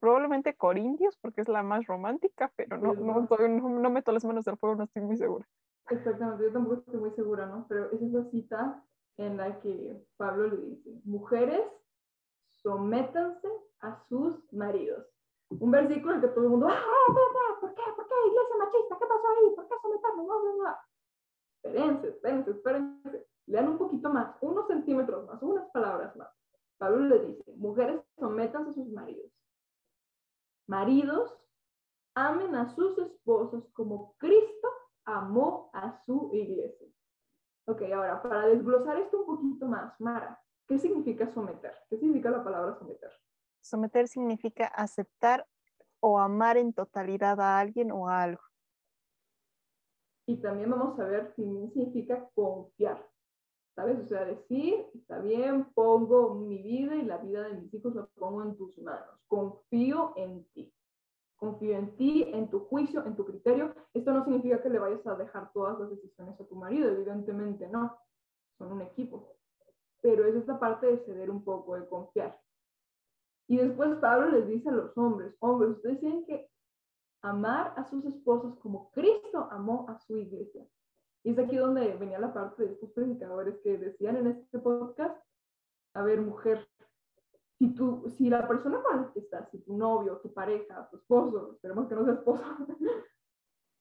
[0.00, 4.44] Probablemente Corintios, porque es la más romántica, pero no, no, no, no meto las manos
[4.44, 5.46] del fuego, no estoy muy segura.
[5.90, 7.66] Exactamente, yo tampoco estoy muy segura, ¿no?
[7.68, 8.84] Pero es esa cita
[9.16, 11.62] en la que Pablo le dice, mujeres,
[12.66, 13.48] sométanse
[13.78, 15.06] a sus maridos.
[15.50, 16.82] Un versículo en que todo el mundo, ¡ah,
[17.60, 17.82] ¿por qué?
[17.94, 18.14] ¿Por qué?
[18.26, 19.54] Iglesia machista, ¿qué pasó ahí?
[19.54, 20.26] ¿Por qué someternos?
[20.26, 20.76] No, no, no.
[21.62, 23.26] Espérense, espérense, espérense.
[23.46, 26.28] Lean un poquito más, unos centímetros más, unas palabras más.
[26.76, 29.30] Pablo le dice, mujeres, sométanse a sus maridos.
[30.66, 31.38] Maridos,
[32.16, 34.68] amen a sus esposos como Cristo
[35.04, 36.88] amó a su iglesia.
[37.66, 41.74] Ok, ahora, para desglosar esto un poquito más, Mara, ¿qué significa someter?
[41.88, 43.10] ¿Qué significa la palabra someter?
[43.60, 45.46] Someter significa aceptar
[46.00, 48.42] o amar en totalidad a alguien o a algo.
[50.26, 53.08] Y también vamos a ver qué significa confiar.
[53.74, 53.98] ¿Sabes?
[54.00, 58.06] O sea, decir, está bien, pongo mi vida y la vida de mis hijos la
[58.06, 59.20] pongo en tus manos.
[59.28, 60.72] Confío en ti
[61.36, 63.74] confío en ti, en tu juicio, en tu criterio.
[63.94, 67.68] Esto no significa que le vayas a dejar todas las decisiones a tu marido, evidentemente
[67.68, 67.96] no,
[68.58, 69.36] son un equipo.
[70.06, 72.40] Pero es esta parte de ceder un poco, de confiar.
[73.48, 76.48] Y después Pablo les dice a los hombres, hombres, ustedes tienen que
[77.22, 80.64] amar a sus esposas como Cristo amó a su iglesia.
[81.24, 85.20] Y es aquí donde venía la parte de estos predicadores que decían en este podcast,
[85.94, 86.68] a ver, mujer,
[87.58, 90.98] si, tú, si la persona con la que estás, si tu novio, tu pareja, tu
[90.98, 92.44] esposo, esperemos que no sea esposo,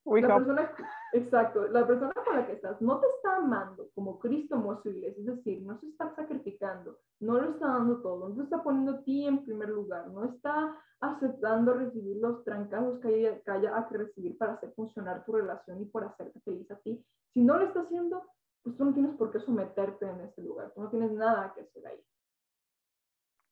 [0.06, 0.72] la persona,
[1.14, 4.90] exacto, la persona con la que estás no te está amando como Cristo amó su
[4.90, 8.92] iglesia, es decir, no se está sacrificando, no lo está dando todo, no está poniendo
[8.92, 13.88] a ti en primer lugar, no está aceptando recibir los trancazos que haya, que haya
[13.90, 17.04] que recibir para hacer funcionar tu relación y por hacerte feliz a ti.
[17.34, 18.24] Si no lo está haciendo,
[18.64, 21.62] pues tú no tienes por qué someterte en ese lugar, tú no tienes nada que
[21.62, 22.04] hacer ahí.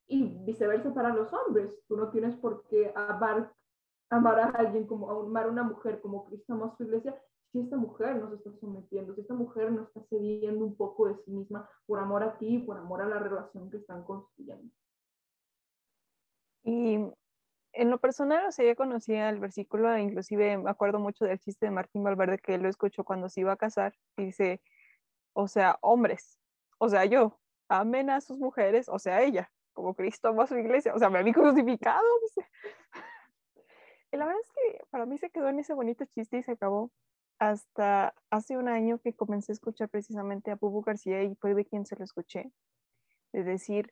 [0.08, 1.72] Y viceversa para los hombres.
[1.88, 3.52] Tú no tienes por qué amar,
[4.18, 7.20] amar a alguien como, amar a una mujer como Cristo amó a su iglesia
[7.52, 11.08] si esta mujer no se está sometiendo, si esta mujer no está cediendo un poco
[11.08, 14.74] de sí misma por amor a ti, por amor a la relación que están construyendo.
[16.64, 16.98] Y
[17.74, 21.68] en lo personal, o sea, ya conocía el versículo, inclusive me acuerdo mucho del chiste
[21.68, 24.62] de Martín Valverde que él lo escuchó cuando se iba a casar, y dice,
[25.34, 26.40] o sea, hombres,
[26.80, 30.58] o sea, yo, amen a sus mujeres, o sea, ella, como Cristo amó a su
[30.58, 32.06] iglesia, o sea, me había crucificado.
[32.22, 32.50] Dice.
[34.18, 36.92] La verdad es que para mí se quedó en ese bonito chiste y se acabó.
[37.40, 41.66] Hasta hace un año que comencé a escuchar precisamente a Bubu García y fue de
[41.66, 42.52] quien se lo escuché,
[43.34, 43.92] de decir,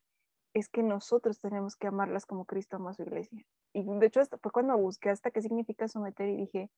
[0.53, 3.43] es que nosotros tenemos que amarlas como Cristo amó a su iglesia.
[3.73, 6.69] Y de hecho hasta fue cuando busqué hasta qué significa someter y dije,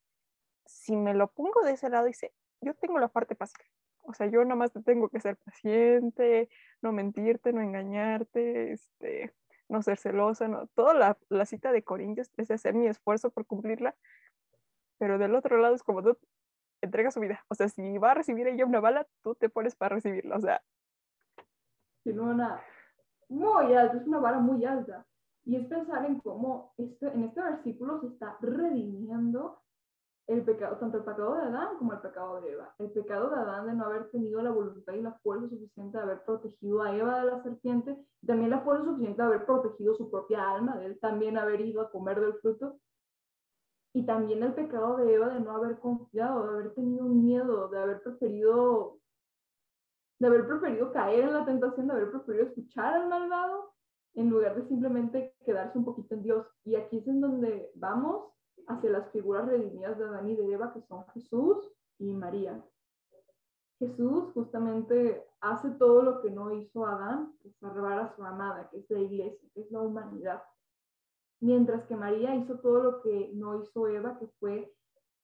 [0.64, 3.62] si me lo pongo de ese lado, dice, yo tengo la parte fácil.
[4.00, 6.48] O sea, yo nada más te tengo que ser paciente,
[6.80, 9.34] no mentirte, no engañarte, este,
[9.68, 10.66] no ser celosa, no.
[10.68, 13.94] Toda la, la cita de Corintios es hacer mi esfuerzo por cumplirla,
[14.98, 16.16] pero del otro lado es como tú
[16.80, 17.44] entregas su vida.
[17.48, 20.36] O sea, si va a recibir ella una bala, tú te pones para recibirla.
[20.36, 20.62] O sea.
[22.02, 22.62] Tiene una
[23.28, 25.06] muy alta, es una vara muy alta.
[25.44, 29.62] Y es pensar en cómo este, en este versículo se está redimiendo
[30.26, 32.74] el pecado, tanto el pecado de Adán como el pecado de Eva.
[32.78, 36.02] El pecado de Adán de no haber tenido la voluntad y la fuerza suficiente de
[36.02, 40.10] haber protegido a Eva de la serpiente, también la fuerza suficiente de haber protegido su
[40.10, 42.78] propia alma, de él también haber ido a comer del fruto.
[43.92, 47.78] Y también el pecado de Eva de no haber confiado, de haber tenido miedo, de
[47.78, 48.98] haber preferido
[50.18, 53.74] de haber preferido caer en la tentación, de haber preferido escuchar al malvado
[54.14, 56.46] en lugar de simplemente quedarse un poquito en Dios.
[56.64, 58.33] Y aquí es en donde vamos
[58.68, 62.64] hacia las figuras redimidas de Adán y de Eva, que son Jesús y María.
[63.78, 68.68] Jesús justamente hace todo lo que no hizo Adán, que es salvar a su amada,
[68.70, 70.42] que es la iglesia, que es la humanidad.
[71.40, 74.72] Mientras que María hizo todo lo que no hizo Eva, que fue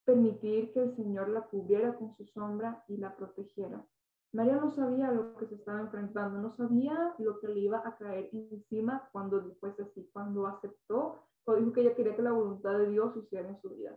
[0.04, 3.84] permitir que el Señor la cubriera con su sombra y la protegiera.
[4.32, 7.96] María no sabía lo que se estaba enfrentando, no sabía lo que le iba a
[7.96, 12.78] caer encima cuando después así, cuando aceptó cuando dijo que ella quería que la voluntad
[12.78, 13.96] de Dios sucediera en su vida.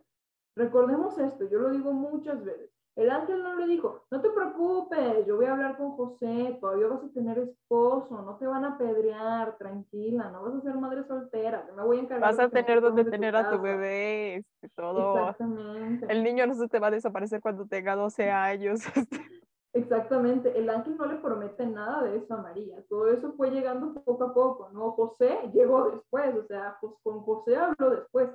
[0.56, 2.70] Recordemos esto, yo lo digo muchas veces.
[2.96, 6.86] El ángel no le dijo, no te preocupes, yo voy a hablar con José, todavía
[6.86, 11.02] vas a tener esposo, no te van a pedrear, tranquila, no vas a ser madre
[11.02, 12.30] soltera, yo me voy a encargar.
[12.30, 13.62] Vas a tener te donde tener a tu casa".
[13.62, 15.18] bebé, este, todo.
[15.18, 16.06] Exactamente.
[16.08, 18.80] El niño no se te va a desaparecer cuando tenga 12 años.
[19.74, 23.92] Exactamente, el ángel no le promete nada de eso a María, todo eso fue llegando
[24.04, 24.92] poco a poco, ¿no?
[24.92, 28.30] José llegó después, o sea, con José habló después.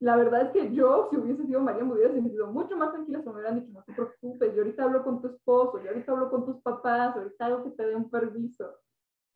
[0.00, 3.20] La verdad es que yo, si hubiese sido María, me hubiera sentido mucho más tranquila
[3.22, 6.30] me hubieran dicho, no te preocupes, yo ahorita hablo con tu esposo, yo ahorita hablo
[6.30, 8.74] con tus papás, ahorita hago que te den permiso.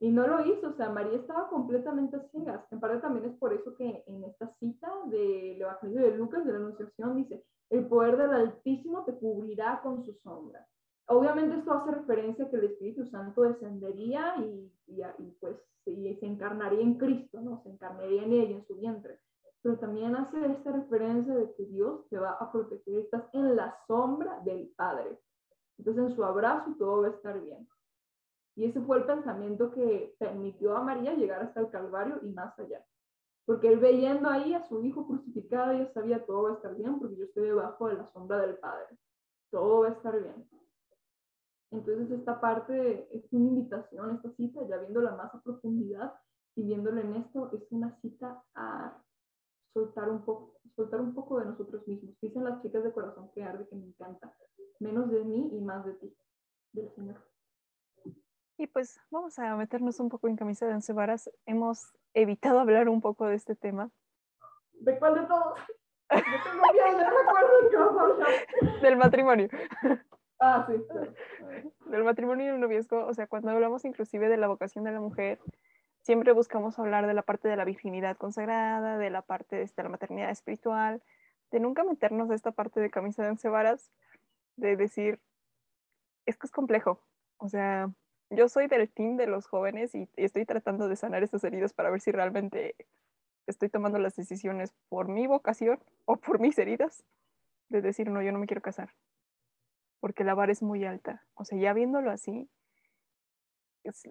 [0.01, 2.65] Y no lo hizo, o sea, María estaba completamente a ciegas.
[2.71, 6.53] En parte también es por eso que en esta cita del Evangelio de Lucas, de
[6.53, 10.67] la Anunciación, dice, el poder del Altísimo te cubrirá con su sombra.
[11.09, 15.57] Obviamente esto hace referencia a que el Espíritu Santo descendería y, y, y, pues
[15.89, 17.59] y se encarnaría en Cristo, ¿no?
[17.63, 19.21] Se encarnaría en ella, en su vientre.
[19.63, 23.75] Pero también hace esta referencia de que Dios te va a proteger, estás en la
[23.87, 25.19] sombra del Padre.
[25.79, 27.67] Entonces en su abrazo todo va a estar bien.
[28.55, 32.59] Y ese fue el pensamiento que permitió a María llegar hasta el Calvario y más
[32.59, 32.85] allá.
[33.47, 36.99] Porque él viendo ahí a su hijo crucificado, ella sabía todo va a estar bien
[36.99, 38.99] porque yo estoy debajo de la sombra del Padre.
[39.51, 40.47] Todo va a estar bien.
[41.71, 46.15] Entonces esta parte es una invitación, esta cita, ya viéndola más a profundidad
[46.55, 49.03] y viéndolo en esto, es una cita a
[49.75, 52.19] soltar un poco, soltar un poco de nosotros mismos.
[52.21, 54.35] Dicen las chicas de corazón que arde, que me encanta.
[54.81, 56.17] Menos de mí y más de ti,
[56.73, 57.23] del Señor.
[58.57, 61.31] Y pues vamos a meternos un poco en camisa de once varas.
[61.47, 63.91] Hemos evitado hablar un poco de este tema.
[64.73, 65.59] ¿De cuál de todos?
[66.11, 68.83] Yo tengo miedo, no recuerdo qué vamos a hablar.
[68.83, 69.49] Del matrimonio.
[70.41, 70.75] Ah, sí.
[71.91, 73.07] Del matrimonio y el noviazgo.
[73.07, 75.39] O sea, cuando hablamos inclusive de la vocación de la mujer,
[76.03, 79.89] siempre buscamos hablar de la parte de la virginidad consagrada, de la parte de la
[79.89, 81.03] maternidad espiritual,
[81.51, 83.91] de nunca meternos a esta parte de camisa de once varas,
[84.57, 85.21] de decir,
[86.27, 87.01] es que es complejo.
[87.39, 87.91] O sea,
[88.31, 91.91] yo soy del team de los jóvenes y estoy tratando de sanar estas heridas para
[91.91, 92.75] ver si realmente
[93.47, 97.03] estoy tomando las decisiones por mi vocación o por mis heridas,
[97.71, 98.91] de decir, no, yo no me quiero casar,
[100.01, 101.25] porque la vara es muy alta.
[101.35, 102.49] O sea, ya viéndolo así,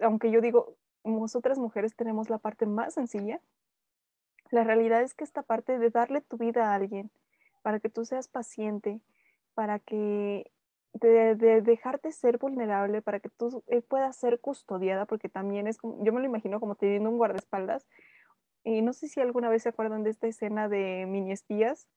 [0.02, 3.40] aunque yo digo, nosotras mujeres tenemos la parte más sencilla,
[4.50, 7.10] la realidad es que esta parte de darle tu vida a alguien,
[7.62, 9.00] para que tú seas paciente,
[9.54, 10.50] para que
[10.94, 15.78] de, de, dejarte ser vulnerable para que tú eh, puedas ser custodiada, porque también es
[15.78, 17.86] como, yo me lo imagino como teniendo un guardaespaldas.
[18.64, 21.88] Y no sé si alguna vez se acuerdan de esta escena de Mini Espías,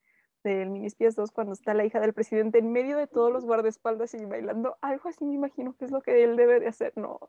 [0.44, 3.46] del Mini Espías 2, cuando está la hija del presidente en medio de todos los
[3.46, 4.78] guardaespaldas y bailando.
[4.82, 7.20] Algo así me imagino que es lo que él debe de hacer, ¿no?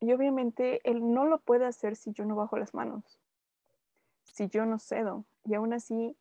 [0.00, 3.20] Y obviamente él no lo puede hacer si yo no bajo las manos,
[4.24, 5.24] si yo no cedo.
[5.44, 6.16] Y aún así,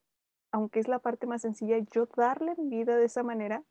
[0.52, 3.64] aunque es la parte más sencilla, yo darle vida de esa manera,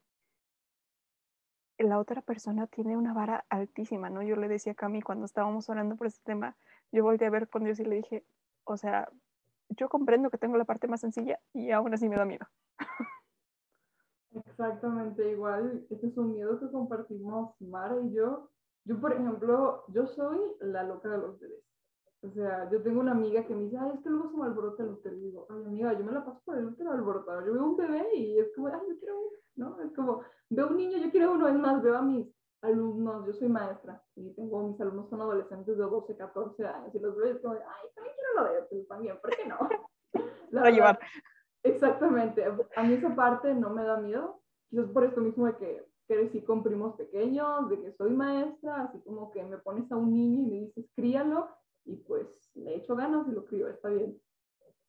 [1.78, 4.22] la otra persona tiene una vara altísima, ¿no?
[4.22, 6.56] Yo le decía a Cami cuando estábamos orando por este tema,
[6.92, 8.24] yo volteé a ver con Dios y le dije,
[8.64, 9.08] o sea,
[9.68, 12.46] yo comprendo que tengo la parte más sencilla y aún así me da miedo.
[14.32, 18.50] Exactamente igual, ese es un miedo que compartimos Mara y yo.
[18.84, 21.64] Yo, por ejemplo, yo soy la loca de los bebés.
[22.22, 24.44] O sea, yo tengo una amiga que me dice, ay, es que luego se me
[24.44, 25.16] alborota el útero.
[25.16, 27.46] Digo, ay, amiga, yo me la paso por el útero alborotado.
[27.46, 29.80] Yo veo un bebé y es como, ay, yo quiero uno, ¿no?
[29.80, 31.48] Es como, veo un niño, yo quiero uno.
[31.48, 32.26] Es más, veo a mis
[32.62, 36.98] alumnos, yo soy maestra y tengo, mis alumnos son adolescentes de 12, 14 años y
[36.98, 39.58] los veo y es como, ay, también quiero lo de él también, ¿por qué no?
[40.50, 40.98] La Para llevar.
[41.62, 42.44] Exactamente.
[42.76, 44.40] A mí esa parte no me da miedo.
[44.70, 49.00] Quizás por esto mismo de que crecí con primos pequeños, de que soy maestra, así
[49.00, 51.48] como que me pones a un niño y me dices, críalo,
[51.84, 54.20] y pues le echo ganas y lo crío, está bien.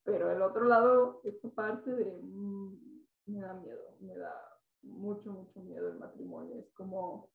[0.04, 2.76] Pero el otro lado, esta parte de, mmm,
[3.26, 4.34] me da miedo, me da
[4.84, 6.60] mucho, mucho miedo el matrimonio.
[6.60, 7.30] Es como,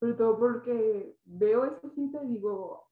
[0.00, 2.88] sobre todo porque veo esa cita y digo,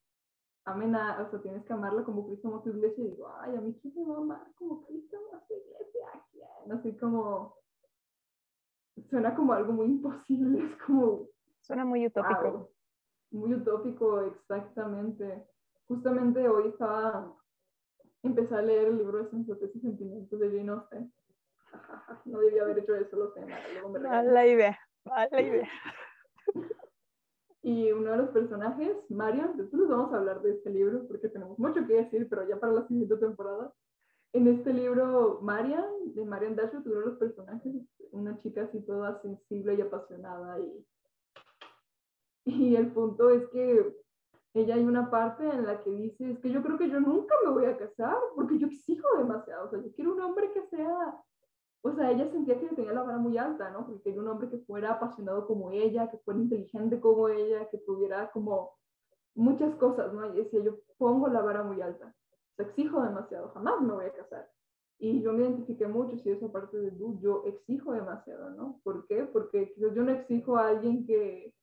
[0.66, 3.56] amen a, o sea, tienes que amarla como Cristo amó tu iglesia, y digo, ay,
[3.56, 6.72] a mí quién me va a amar como Cristo amó su iglesia, ¿quién?
[6.72, 7.56] Así como,
[9.08, 11.28] suena como algo muy imposible, es como...
[11.62, 12.50] Suena muy utópico.
[12.50, 12.70] Wow,
[13.30, 15.46] muy utópico, exactamente.
[15.86, 17.34] Justamente hoy estaba,
[18.22, 21.12] empecé a leer el libro de Sensatez y Sentimientos de Jane Austen.
[22.26, 25.68] No debía haber hecho eso, lo sé, luego me Mala idea, mala idea.
[27.62, 31.58] Y uno de los personajes, Marion, después vamos a hablar de este libro porque tenemos
[31.58, 33.72] mucho que decir, pero ya para la siguiente temporada.
[34.32, 37.74] En este libro, Marian, de Marian Dashwood, uno de los personajes,
[38.12, 40.60] una chica así toda sensible y apasionada.
[40.60, 40.86] Y,
[42.44, 43.96] y el punto es que
[44.54, 47.34] ella hay una parte en la que dice, es que yo creo que yo nunca
[47.44, 49.66] me voy a casar porque yo exijo demasiado.
[49.66, 51.22] O sea, yo quiero un hombre que sea,
[51.88, 53.86] o sea, ella sentía que tenía la vara muy alta, ¿no?
[53.86, 57.78] Porque quería un hombre que fuera apasionado como ella, que fuera inteligente como ella, que
[57.78, 58.72] tuviera como
[59.34, 60.32] muchas cosas, ¿no?
[60.32, 62.14] Y decía, yo pongo la vara muy alta,
[62.58, 64.50] sea, exijo demasiado, jamás me voy a casar.
[64.98, 68.80] Y yo me identifiqué mucho, si esa parte de tú, yo exijo demasiado, ¿no?
[68.82, 69.24] ¿Por qué?
[69.24, 71.54] Porque yo no exijo a alguien que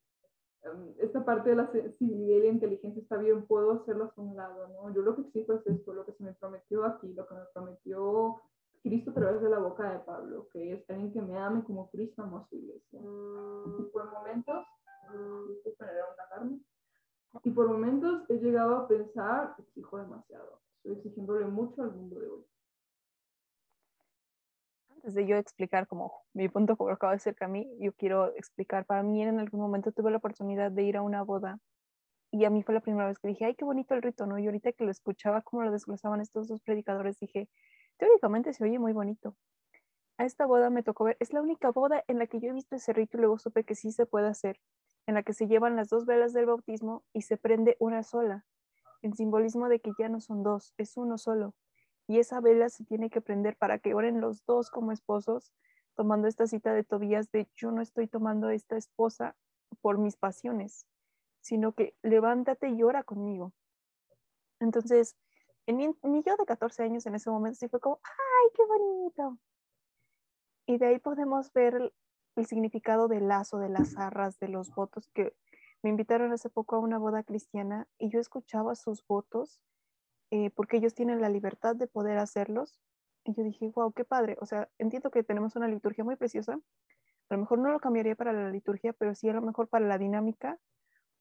[0.62, 4.36] em, esta parte de la sensibilidad y la inteligencia está bien, puedo hacerlo a un
[4.36, 4.92] lado, ¿no?
[4.94, 7.44] Yo lo que exijo es esto, lo que se me prometió aquí, lo que me
[7.52, 8.40] prometió
[8.86, 11.90] Cristo a través de la boca de Pablo, que es alguien que me ame como
[11.90, 13.00] Cristo amó a su iglesia.
[13.00, 14.64] Y por momentos,
[15.12, 16.60] una
[17.42, 22.28] y por momentos he llegado a pensar, exijo demasiado, estoy exigiéndole mucho al mundo de
[22.28, 22.46] hoy.
[24.94, 28.34] Antes de yo explicar como mi punto como acaba de ser a mí, yo quiero
[28.36, 31.58] explicar, para mí en algún momento tuve la oportunidad de ir a una boda
[32.30, 34.38] y a mí fue la primera vez que dije, ay, qué bonito el rito, ¿no?
[34.38, 37.48] Y ahorita que lo escuchaba, como lo desglosaban estos dos predicadores, dije,
[37.98, 39.36] teóricamente se oye muy bonito.
[40.18, 42.52] A esta boda me tocó ver, es la única boda en la que yo he
[42.52, 44.60] visto ese rito y luego supe que sí se puede hacer,
[45.06, 48.46] en la que se llevan las dos velas del bautismo y se prende una sola,
[49.02, 51.54] en simbolismo de que ya no son dos, es uno solo.
[52.08, 55.52] Y esa vela se tiene que prender para que oren los dos como esposos,
[55.96, 59.36] tomando esta cita de Tobías de yo no estoy tomando esta esposa
[59.80, 60.86] por mis pasiones,
[61.40, 63.52] sino que levántate y ora conmigo.
[64.60, 65.16] Entonces,
[65.66, 69.38] en mi, yo de 14 años en ese momento sí fue como, ¡ay, qué bonito!
[70.66, 71.92] Y de ahí podemos ver
[72.36, 75.34] el, significado del lazo, de las arras, de los votos que
[75.82, 79.60] me invitaron hace poco a una boda cristiana y yo escuchaba sus votos
[80.30, 82.80] eh, porque ellos tienen la libertad de poder hacerlos.
[83.24, 84.36] Y yo dije, wow, qué padre.
[84.40, 86.60] O sea, entiendo que tenemos una liturgia muy preciosa.
[87.28, 89.86] A lo mejor no lo cambiaría para la liturgia, pero sí a lo mejor para
[89.86, 90.60] la dinámica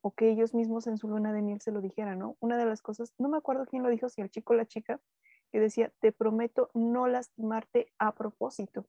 [0.06, 2.38] o que ellos mismos en su luna de miel se lo dijeran, ¿no?
[2.40, 4.68] Una de las cosas, no me acuerdo quién lo dijo, si el chico o la
[4.68, 5.02] chica,
[5.52, 8.86] que decía, te prometo no lastimarte a propósito.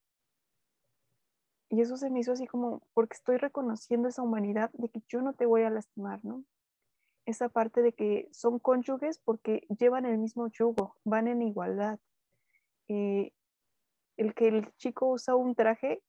[1.70, 5.22] Y eso se me hizo así como, porque estoy reconociendo esa humanidad de que yo
[5.22, 6.44] no te voy a lastimar, ¿no?
[7.24, 11.98] Esa parte de que son cónyuges porque llevan el mismo yugo, van en igualdad.
[12.88, 13.32] Eh,
[14.18, 16.02] el que el chico usa un traje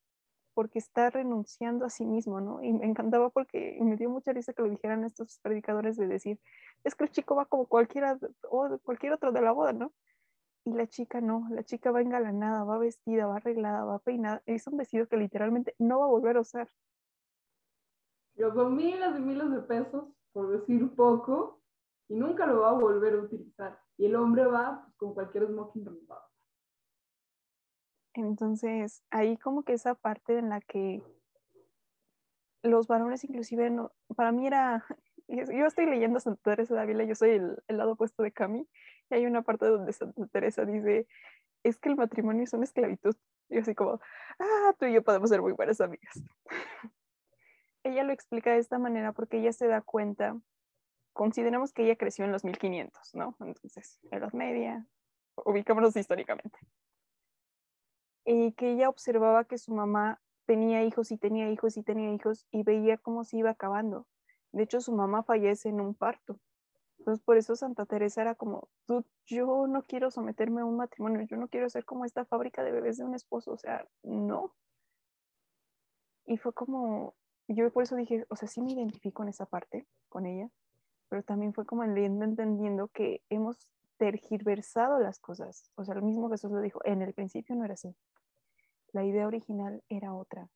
[0.58, 2.64] porque está renunciando a sí mismo, ¿no?
[2.64, 6.40] Y me encantaba porque me dio mucha risa que lo dijeran estos predicadores de decir,
[6.84, 8.18] es que el chico va como cualquiera
[8.50, 9.94] o cualquier otro de la boda, ¿no?
[10.66, 14.66] Y la chica no, la chica va engalanada, va vestida, va arreglada, va peinada, es
[14.66, 16.68] un vestido que literalmente no va a volver a usar.
[18.34, 21.62] Yo con miles y miles de pesos, por decir poco,
[22.08, 23.80] y nunca lo va a volver a utilizar.
[23.96, 26.27] Y el hombre va pues, con cualquier smoking renovado.
[28.18, 31.04] Entonces, ahí como que esa parte en la que
[32.64, 34.84] los varones inclusive, no, para mí era,
[35.28, 38.68] yo estoy leyendo Santa Teresa de Ávila, yo soy el, lado opuesto de Cami,
[39.10, 41.08] y hay una parte donde Santa Teresa dice,
[41.64, 43.16] es que el matrimonio es una esclavitud.
[43.50, 44.02] Y así como,
[44.40, 46.20] ah, tú y yo podemos ser muy buenas amigas.
[47.84, 50.36] ella lo explica de esta manera porque ella se da cuenta,
[51.14, 53.38] consideramos que ella creció en los 1500, ¿no?
[53.40, 54.86] Entonces, en los Media,
[55.46, 56.60] ubicámonos históricamente
[58.30, 62.46] y que ella observaba que su mamá tenía hijos y tenía hijos y tenía hijos
[62.52, 64.06] y veía cómo se iba acabando.
[64.52, 66.38] De hecho, su mamá fallece en un parto.
[67.00, 68.68] Entonces, por eso Santa Teresa era como,
[69.26, 72.74] yo no quiero someterme a un matrimonio, yo no quiero ser como esta fábrica de
[72.74, 74.54] bebés de un esposo, o sea, no.
[76.26, 77.16] Y fue como,
[77.48, 80.50] yo por eso dije, o sea, sí me identifico en esa parte con ella,
[81.08, 83.58] pero también fue como entendiendo que hemos
[83.96, 85.72] tergiversado las cosas.
[85.76, 87.96] O sea, lo mismo Jesús lo dijo, en el principio no era así.
[88.92, 90.50] La idea original era otra.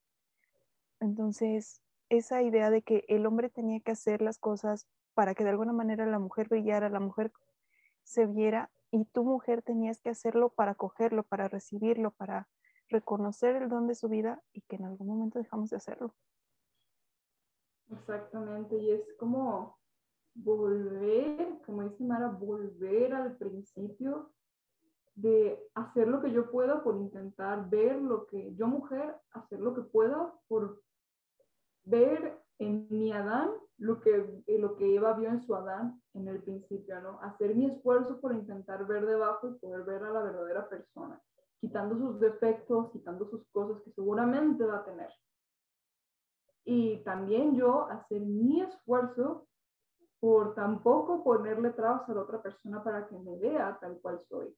[1.00, 5.50] Entonces, esa idea de que el hombre tenía que hacer las cosas para que de
[5.50, 7.32] alguna manera la mujer brillara, la mujer
[8.04, 12.50] se viera, y tu mujer tenías que hacerlo para cogerlo, para recibirlo, para
[12.90, 16.14] reconocer el don de su vida y que en algún momento dejamos de hacerlo.
[17.90, 19.78] Exactamente, y es como
[20.34, 24.34] volver, como dice Mara, volver al principio
[25.16, 29.74] de hacer lo que yo pueda por intentar ver lo que yo mujer, hacer lo
[29.74, 30.82] que pueda por
[31.84, 33.52] ver en mi Adán
[33.82, 37.20] lo que, lo que Eva vio en su Adán en el principio, ¿no?
[37.22, 41.20] Hacer mi esfuerzo por intentar ver debajo y poder ver a la verdadera persona,
[41.60, 45.10] quitando sus defectos, quitando sus cosas que seguramente va a tener.
[46.64, 49.48] Y también yo hacer mi esfuerzo
[50.20, 54.56] por tampoco ponerle trabas a la otra persona para que me vea tal cual soy.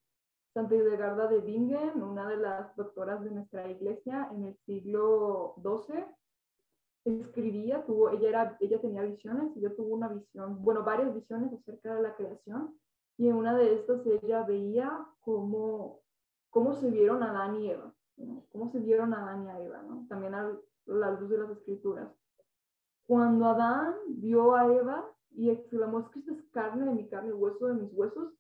[0.54, 6.06] Santa Hildegarda de Bingen, una de las doctoras de nuestra iglesia en el siglo XII,
[7.06, 11.96] escribía, tuvo, ella, era, ella tenía visiones, ella tuvo una visión, bueno, varias visiones acerca
[11.96, 12.78] de la creación,
[13.18, 16.02] y en una de estas ella veía cómo,
[16.50, 17.94] cómo se vieron Adán y Eva.
[18.52, 20.06] cómo se dieron a Adán y Eva, ¿no?
[20.08, 22.10] También a la luz de las escrituras.
[23.08, 27.30] Cuando Adán vio a Eva y exclamó, es que esta es carne de mi carne
[27.30, 28.34] y hueso de mis huesos,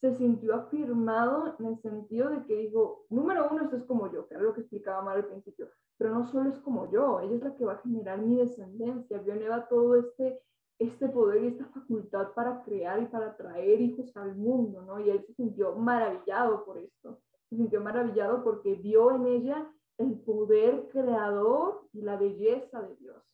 [0.00, 4.26] se sintió afirmado en el sentido de que dijo, número uno, esto es como yo,
[4.26, 7.36] que era lo que explicaba mal al principio, pero no solo es como yo, ella
[7.36, 10.40] es la que va a generar mi descendencia, vio en Eva todo este,
[10.78, 14.98] este poder y esta facultad para crear y para traer hijos al mundo, ¿no?
[15.00, 17.20] Y él se sintió maravillado por esto,
[17.50, 23.29] se sintió maravillado porque vio en ella el poder creador y la belleza de Dios.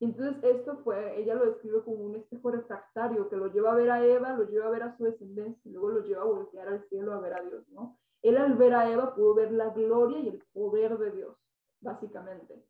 [0.00, 3.90] Entonces esto fue, ella lo describe como un espejo refractario que lo lleva a ver
[3.90, 6.68] a Eva, lo lleva a ver a su descendencia y luego lo lleva a voltear
[6.68, 7.98] al cielo a ver a Dios, ¿no?
[8.22, 11.36] Él al ver a Eva pudo ver la gloria y el poder de Dios,
[11.80, 12.64] básicamente.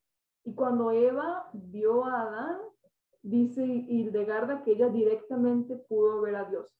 [0.44, 2.58] Y cuando Eva vio a Adán,
[3.22, 6.76] dice Hildegarda que ella directamente pudo ver a Dios.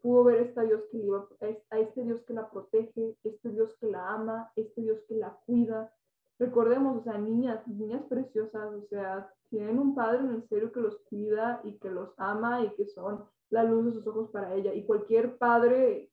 [0.00, 1.28] Pudo ver a este Dios que iba,
[1.70, 5.38] a este Dios que la protege, este Dios que la ama, este Dios que la
[5.46, 5.94] cuida.
[6.42, 10.80] Recordemos, o sea, niñas, niñas preciosas, o sea, tienen un padre en el cielo que
[10.80, 14.52] los cuida y que los ama y que son la luz de sus ojos para
[14.52, 14.74] ella.
[14.74, 16.10] Y cualquier padre,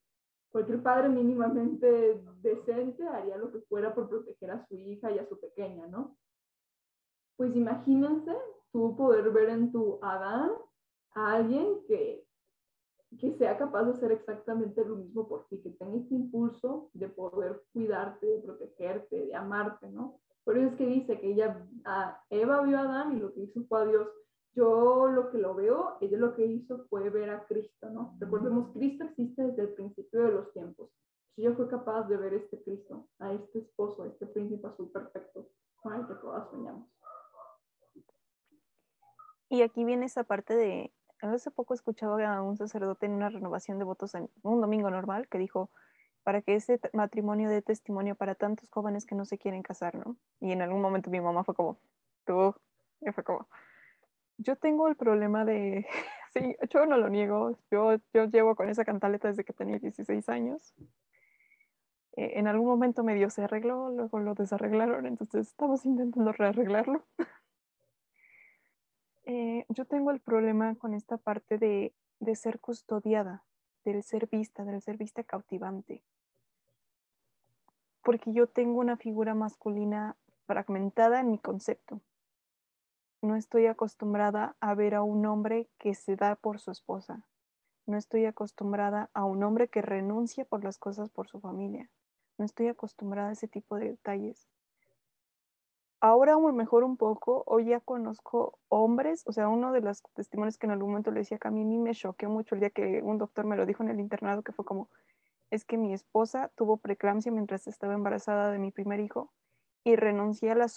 [0.52, 5.28] cualquier padre mínimamente decente haría lo que fuera por proteger a su hija y a
[5.28, 6.16] su pequeña, ¿no?
[7.36, 8.38] Pues imagínense
[8.72, 10.52] tú poder ver en tu Adán
[11.16, 12.24] a alguien que,
[13.18, 17.10] que sea capaz de hacer exactamente lo mismo por ti, que tenga este impulso de
[17.10, 20.20] poder cuidarte, de protegerte, de amarte, ¿no?
[20.44, 23.42] Por eso es que dice que ella, a Eva vio a Adán y lo que
[23.42, 24.08] hizo fue a Dios.
[24.54, 28.16] Yo lo que lo veo, ella lo que hizo fue ver a Cristo, ¿no?
[28.20, 30.90] Recordemos, Cristo existe desde el principio de los tiempos.
[31.38, 34.92] Ella fue capaz de ver a este Cristo, a este esposo, a este príncipe azul
[34.92, 36.90] perfecto, con el que todas soñamos.
[39.50, 40.92] Y aquí viene esa parte de,
[41.22, 45.28] hace poco escuchaba a un sacerdote en una renovación de votos en un domingo normal
[45.28, 45.70] que dijo,
[46.24, 50.18] para que ese matrimonio dé testimonio para tantos jóvenes que no se quieren casar, ¿no?
[50.40, 51.80] Y en algún momento mi mamá fue como,
[52.26, 52.54] tú,
[53.02, 53.48] y fue como,
[54.38, 55.86] yo tengo el problema de,
[56.34, 60.30] sí, yo no lo niego, yo, yo llevo con esa cantaleta desde que tenía 16
[60.30, 60.74] años.
[62.16, 67.04] Eh, en algún momento medio se arregló, luego lo desarreglaron, entonces estamos intentando rearreglarlo.
[69.30, 73.44] eh, yo tengo el problema con esta parte de, de ser custodiada,
[73.86, 76.04] del ser vista, del ser vista cautivante
[78.10, 80.16] porque yo tengo una figura masculina
[80.48, 82.02] fragmentada en mi concepto.
[83.22, 87.24] No estoy acostumbrada a ver a un hombre que se da por su esposa.
[87.86, 91.90] No estoy acostumbrada a un hombre que renuncia por las cosas por su familia.
[92.40, 94.48] No estoy acostumbrada a ese tipo de detalles.
[96.02, 100.58] Ahora, lo mejor un poco, hoy ya conozco hombres, o sea, uno de los testimonios
[100.58, 103.02] que en algún momento le decía que a mí me choqueó mucho el día que
[103.04, 104.90] un doctor me lo dijo en el internado, que fue como,
[105.52, 109.34] es que mi esposa tuvo preeclampsia mientras estaba embarazada de mi primer hijo
[109.84, 110.68] y renuncié a la,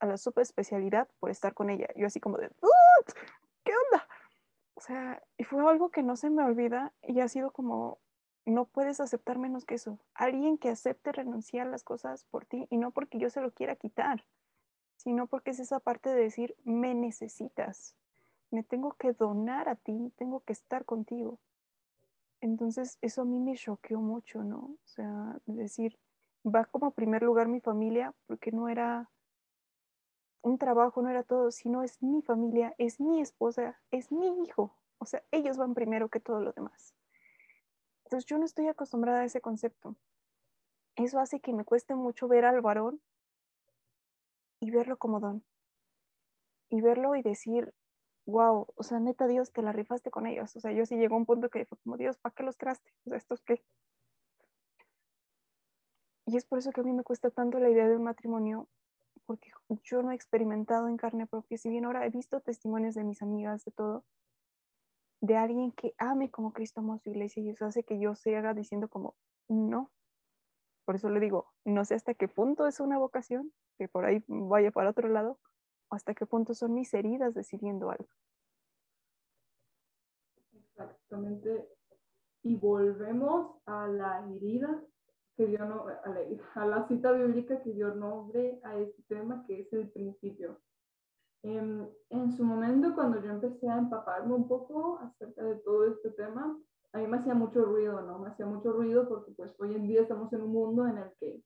[0.00, 1.88] a la subespecialidad por estar con ella.
[1.96, 2.50] Yo así como de,
[3.64, 4.06] ¿qué onda?
[4.74, 7.98] O sea, y fue algo que no se me olvida y ha sido como,
[8.44, 9.98] no puedes aceptar menos que eso.
[10.12, 13.52] Alguien que acepte renunciar a las cosas por ti y no porque yo se lo
[13.52, 14.26] quiera quitar,
[15.06, 17.94] sino porque es esa parte de decir, me necesitas,
[18.50, 21.38] me tengo que donar a ti, tengo que estar contigo.
[22.40, 24.58] Entonces, eso a mí me choqueó mucho, ¿no?
[24.58, 25.96] O sea, decir,
[26.44, 29.08] va como primer lugar mi familia, porque no era
[30.42, 34.76] un trabajo, no era todo, sino es mi familia, es mi esposa, es mi hijo.
[34.98, 36.96] O sea, ellos van primero que todo lo demás.
[38.02, 39.94] Entonces, yo no estoy acostumbrada a ese concepto.
[40.96, 43.00] Eso hace que me cueste mucho ver al varón
[44.66, 45.44] y verlo como don.
[46.68, 47.72] Y verlo y decir,
[48.26, 50.56] wow, o sea, neta Dios, te la rifaste con ellos.
[50.56, 52.56] O sea, yo sí llegó a un punto que fue como, Dios, ¿para qué los
[52.56, 52.92] traste?
[53.04, 53.62] O sea, ¿estos qué?
[56.26, 58.68] Y es por eso que a mí me cuesta tanto la idea de un matrimonio,
[59.26, 59.50] porque
[59.84, 63.22] yo no he experimentado en carne propia, si bien ahora he visto testimonios de mis
[63.22, 64.04] amigas, de todo,
[65.20, 68.16] de alguien que ame como Cristo amó a su iglesia y eso hace que yo
[68.16, 69.14] se haga diciendo como,
[69.48, 69.92] no.
[70.86, 74.24] Por eso le digo, no sé hasta qué punto es una vocación, que por ahí
[74.28, 75.40] vaya para otro lado,
[75.90, 78.08] hasta qué punto son mis heridas decidiendo algo.
[80.52, 81.68] Exactamente.
[82.44, 84.80] Y volvemos a la herida
[85.36, 89.72] que dio no, a, la, cita bíblica que dio nombre a este tema, que es
[89.72, 90.60] el principio.
[91.42, 96.10] En, en, su momento, cuando yo empecé a empaparme un poco acerca de todo este
[96.10, 96.56] tema,
[96.92, 98.18] a mí me hacía mucho ruido, ¿no?
[98.18, 101.10] Me hacía mucho ruido porque pues hoy en día estamos en un mundo en el
[101.20, 101.42] que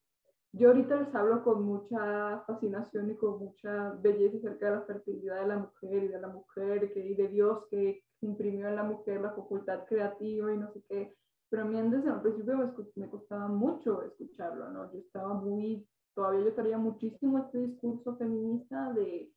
[0.52, 5.40] yo ahorita les hablo con mucha fascinación y con mucha belleza acerca de la fertilidad
[5.42, 8.82] de la mujer y de la mujer que, y de Dios que imprimió en la
[8.82, 11.16] mujer la facultad creativa y no sé qué.
[11.48, 12.56] pero a mí desde el principio
[12.96, 14.92] me, costaba mucho escucharlo, ¿no?
[14.92, 19.32] Yo estaba muy, todavía yo traía muchísimo este discurso feminista de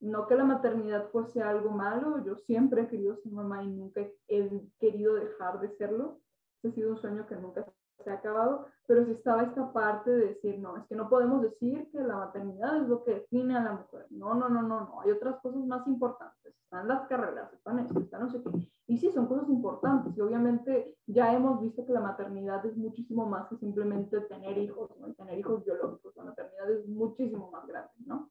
[0.00, 4.00] no que la maternidad fuese algo malo, yo siempre he querido ser mamá y nunca
[4.28, 6.20] he querido dejar de serlo.
[6.58, 7.66] Ese ha sido un sueño que nunca
[8.02, 11.42] se ha acabado, pero sí estaba esta parte de decir, no, es que no podemos
[11.42, 14.06] decir que la maternidad es lo que define a la mujer.
[14.10, 16.54] No, no, no, no, no, hay otras cosas más importantes.
[16.62, 18.50] Están las carreras, están eso, están no sé qué.
[18.86, 20.16] Y sí, son cosas importantes.
[20.16, 24.90] Y obviamente ya hemos visto que la maternidad es muchísimo más que simplemente tener hijos,
[24.98, 25.12] ¿no?
[25.14, 26.14] tener hijos biológicos.
[26.16, 28.30] La maternidad es muchísimo más grande, ¿no?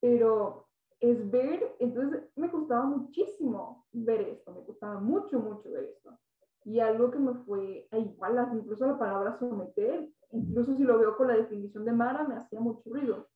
[0.00, 0.66] Pero
[1.00, 6.18] es ver, entonces me costaba muchísimo ver esto, me costaba mucho, mucho ver esto.
[6.64, 11.28] Y algo que me fue, igual, incluso la palabra someter, incluso si lo veo con
[11.28, 13.28] la definición de Mara, me hacía mucho ruido.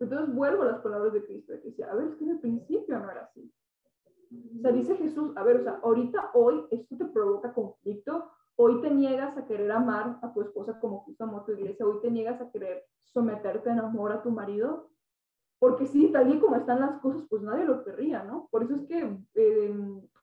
[0.00, 2.40] Entonces vuelvo a las palabras de Cristo, que decía, a ver, es que en el
[2.40, 3.52] principio no era así.
[4.56, 8.80] O sea, dice Jesús, a ver, o sea, ahorita, hoy, esto te provoca conflicto, hoy
[8.80, 12.00] te niegas a querer amar a tu esposa como Cristo amó a tu iglesia, hoy
[12.00, 14.90] te niegas a querer someterte en amor a tu marido,
[15.58, 18.48] porque sí, tal y como están las cosas, pues nadie lo querría, ¿no?
[18.50, 19.74] Por eso es que eh,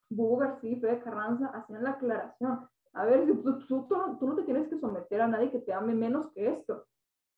[0.09, 2.67] García y Fede Carranza hacían la aclaración.
[2.93, 5.93] A ver, tú, tú, tú, no te tienes que someter a nadie que te ame
[5.93, 6.85] menos que esto.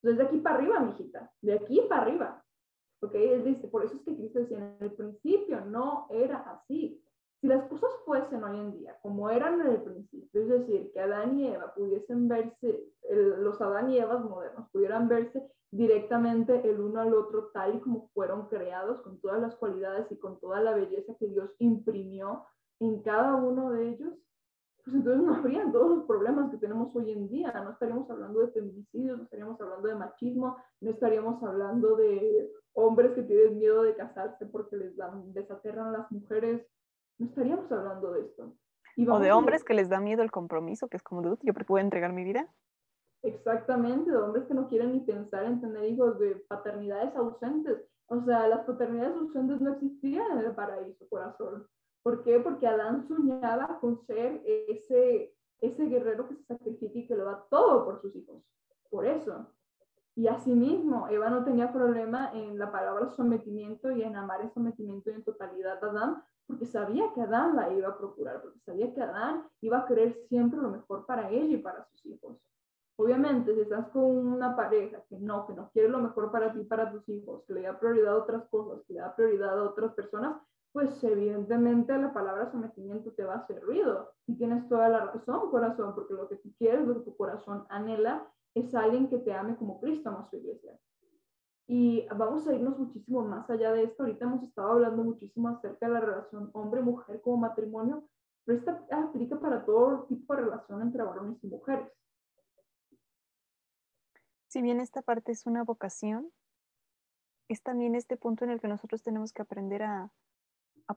[0.01, 2.43] Entonces, de aquí para arriba, mijita, de aquí para arriba.
[3.01, 3.15] ¿Ok?
[3.15, 7.03] Él dice, por eso es que Cristo decía, en el principio no era así.
[7.41, 10.99] Si las cosas fuesen hoy en día como eran en el principio, es decir, que
[10.99, 17.01] Adán y Eva pudiesen verse, los Adán y Evas modernos pudieran verse directamente el uno
[17.01, 20.73] al otro tal y como fueron creados, con todas las cualidades y con toda la
[20.73, 22.45] belleza que Dios imprimió
[22.79, 24.13] en cada uno de ellos,
[24.83, 27.51] pues entonces no habrían todos los problemas que tenemos hoy en día.
[27.51, 33.11] No estaríamos hablando de feminicidios, no estaríamos hablando de machismo, no estaríamos hablando de hombres
[33.13, 36.65] que tienen miedo de casarse porque les dan, desaterran a las mujeres.
[37.19, 38.55] No estaríamos hablando de esto.
[39.09, 42.13] o de hombres que les da miedo el compromiso, que es como, yo puedo entregar
[42.13, 42.49] mi vida.
[43.23, 47.81] Exactamente, de hombres que no quieren ni pensar en tener hijos, de paternidades ausentes.
[48.07, 51.67] O sea, las paternidades ausentes no existían en el paraíso, corazón.
[52.03, 52.39] ¿Por qué?
[52.39, 57.45] Porque Adán soñaba con ser ese, ese guerrero que se sacrifica y que lo da
[57.49, 58.43] todo por sus hijos.
[58.89, 59.47] Por eso.
[60.15, 65.09] Y asimismo, Eva no tenía problema en la palabra sometimiento y en amar el sometimiento
[65.09, 69.01] en totalidad a Adán, porque sabía que Adán la iba a procurar, porque sabía que
[69.01, 72.37] Adán iba a querer siempre lo mejor para ella y para sus hijos.
[72.99, 76.63] Obviamente, si estás con una pareja que no, que no quiere lo mejor para ti,
[76.63, 79.63] para tus hijos, que le da prioridad a otras cosas, que le da prioridad a
[79.63, 80.41] otras personas,
[80.71, 84.13] pues evidentemente la palabra sometimiento te va a hacer ruido.
[84.25, 87.65] Y tienes toda la razón, corazón, porque lo que tú quieres, lo que tu corazón
[87.69, 90.77] anhela, es alguien que te ame como Cristo amó su iglesia.
[91.67, 94.03] Y vamos a irnos muchísimo más allá de esto.
[94.03, 98.07] Ahorita hemos estado hablando muchísimo acerca de la relación hombre-mujer como matrimonio,
[98.45, 101.91] pero esta aplica para todo tipo de relación entre varones y mujeres.
[104.47, 106.31] Si bien esta parte es una vocación,
[107.49, 110.11] es también este punto en el que nosotros tenemos que aprender a,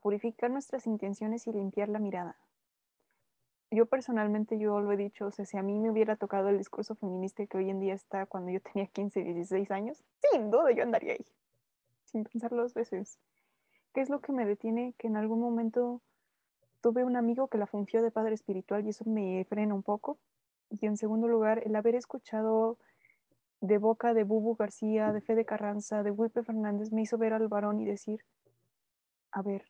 [0.03, 2.37] purificar nuestras intenciones y limpiar la mirada.
[3.73, 6.59] Yo personalmente, yo lo he dicho, o sea, si a mí me hubiera tocado el
[6.59, 10.71] discurso feminista que hoy en día está cuando yo tenía 15, 16 años, sin duda
[10.71, 11.27] yo andaría ahí,
[12.05, 13.19] sin pensarlo dos veces.
[13.93, 14.95] ¿Qué es lo que me detiene?
[14.97, 16.01] Que en algún momento
[16.81, 20.19] tuve un amigo que la fungió de padre espiritual y eso me frena un poco.
[20.71, 22.79] Y en segundo lugar, el haber escuchado
[23.61, 27.49] de boca de Bubu García, de Fede Carranza, de Wilpe Fernández, me hizo ver al
[27.49, 28.25] varón y decir,
[29.33, 29.65] a ver,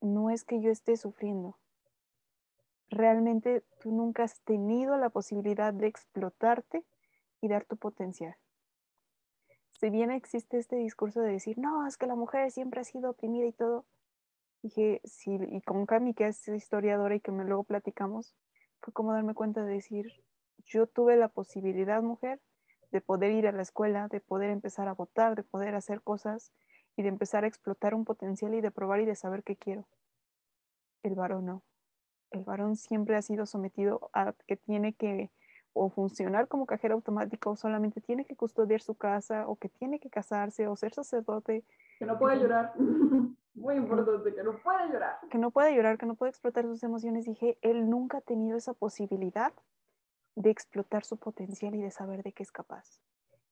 [0.00, 1.56] no es que yo esté sufriendo.
[2.88, 6.84] Realmente tú nunca has tenido la posibilidad de explotarte
[7.40, 8.36] y dar tu potencial.
[9.80, 13.10] Si bien existe este discurso de decir, no, es que la mujer siempre ha sido
[13.10, 13.84] oprimida y todo,
[14.62, 18.34] dije, sí, y con Cami, que es historiadora y que me luego platicamos,
[18.80, 20.06] fue como darme cuenta de decir,
[20.64, 22.40] yo tuve la posibilidad, mujer,
[22.92, 26.52] de poder ir a la escuela, de poder empezar a votar, de poder hacer cosas
[26.96, 29.86] y de empezar a explotar un potencial y de probar y de saber qué quiero.
[31.02, 31.62] El varón no.
[32.30, 35.30] El varón siempre ha sido sometido a que tiene que
[35.76, 40.00] o funcionar como cajero automático o solamente tiene que custodiar su casa o que tiene
[40.00, 41.64] que casarse o ser sacerdote.
[41.98, 42.72] Que no puede llorar.
[43.54, 45.18] Muy importante, que no puede llorar.
[45.30, 47.26] Que no puede llorar, que no puede explotar sus emociones.
[47.26, 49.52] Dije, él nunca ha tenido esa posibilidad
[50.36, 53.00] de explotar su potencial y de saber de qué es capaz.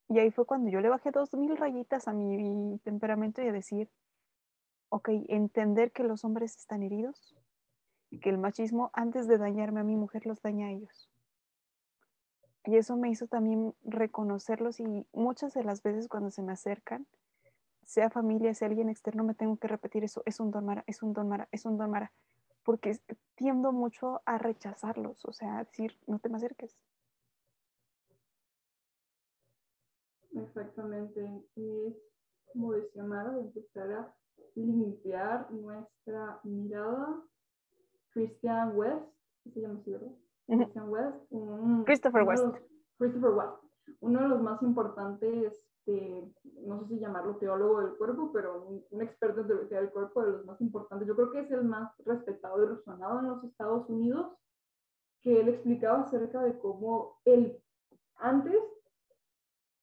[0.09, 3.53] Y ahí fue cuando yo le bajé dos mil rayitas a mi temperamento y a
[3.53, 3.91] decir,
[4.91, 7.35] ok, entender que los hombres están heridos,
[8.21, 11.11] que el machismo antes de dañarme a mi mujer los daña a ellos.
[12.67, 17.07] Y eso me hizo también reconocerlos y muchas de las veces cuando se me acercan,
[17.85, 21.03] sea familia, sea alguien externo, me tengo que repetir eso, es un don mara, es
[21.03, 22.13] un don mara, es un don mara.
[22.65, 22.99] Porque
[23.37, 26.77] tiendo mucho a rechazarlos, o sea, a decir, no te me acerques.
[30.33, 31.45] Exactamente.
[31.57, 31.95] Es,
[32.53, 34.15] como decía Mara, empezar a
[34.55, 37.23] limpiar nuestra mirada.
[38.11, 39.05] Christian West,
[39.53, 40.13] se llama así, ¿verdad?
[40.47, 41.17] Christian West.
[41.85, 42.57] Christopher West.
[42.99, 43.53] Christopher West.
[44.01, 46.33] Uno de los más importantes, este,
[46.63, 50.33] no sé si llamarlo teólogo del cuerpo, pero un, experto en teología del cuerpo, de
[50.33, 51.07] los más importantes.
[51.07, 54.33] Yo creo que es el más respetado y resonado en los Estados Unidos,
[55.21, 57.61] que él explicaba acerca de cómo él
[58.17, 58.57] antes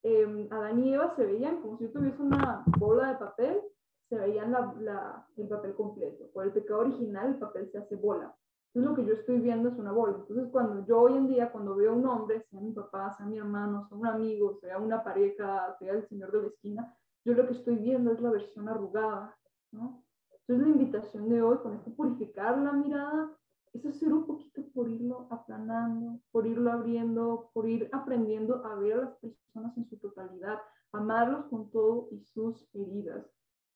[0.04, 3.62] eh, Adán y Eva se veían como si tuviese una bola de papel,
[4.10, 6.26] se veían la, el papel completo.
[6.34, 8.36] Por el pecado original, el papel se hace bola.
[8.74, 10.15] Entonces lo que yo estoy viendo es una bola.
[10.19, 13.26] Entonces cuando yo hoy en día, cuando veo a un hombre, sea mi papá, sea
[13.26, 16.95] mi hermano, sea un amigo, sea una pareja, sea el señor de la esquina,
[17.26, 19.38] yo lo que estoy viendo es la versión arrugada,
[19.72, 20.03] ¿no?
[20.47, 23.38] Entonces la invitación de hoy con esto purificar la mirada
[23.74, 28.93] es hacer un poquito por irlo aplanando, por irlo abriendo, por ir aprendiendo a ver
[28.93, 30.59] a las personas en su totalidad,
[30.91, 33.26] amarlos con todo y sus heridas.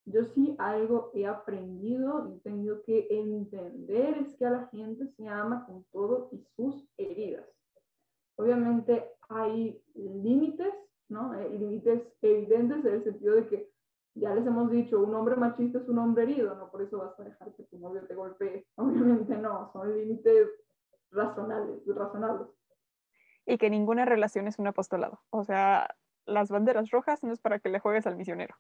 [0.05, 5.27] Yo sí algo he aprendido y tenido que entender es que a la gente se
[5.27, 7.45] ama con todo y sus heridas.
[8.37, 10.73] Obviamente hay límites,
[11.09, 11.33] ¿no?
[11.33, 13.71] límites evidentes en el sentido de que
[14.15, 17.19] ya les hemos dicho, un hombre machista es un hombre herido, no por eso vas
[17.19, 18.65] a dejar que tu novio te golpee.
[18.75, 20.49] Obviamente no, son límites
[21.11, 22.47] razonables, razonables.
[23.45, 25.19] Y que ninguna relación es un apostolado.
[25.29, 25.95] O sea,
[26.25, 28.55] las banderas rojas no es para que le juegues al misionero.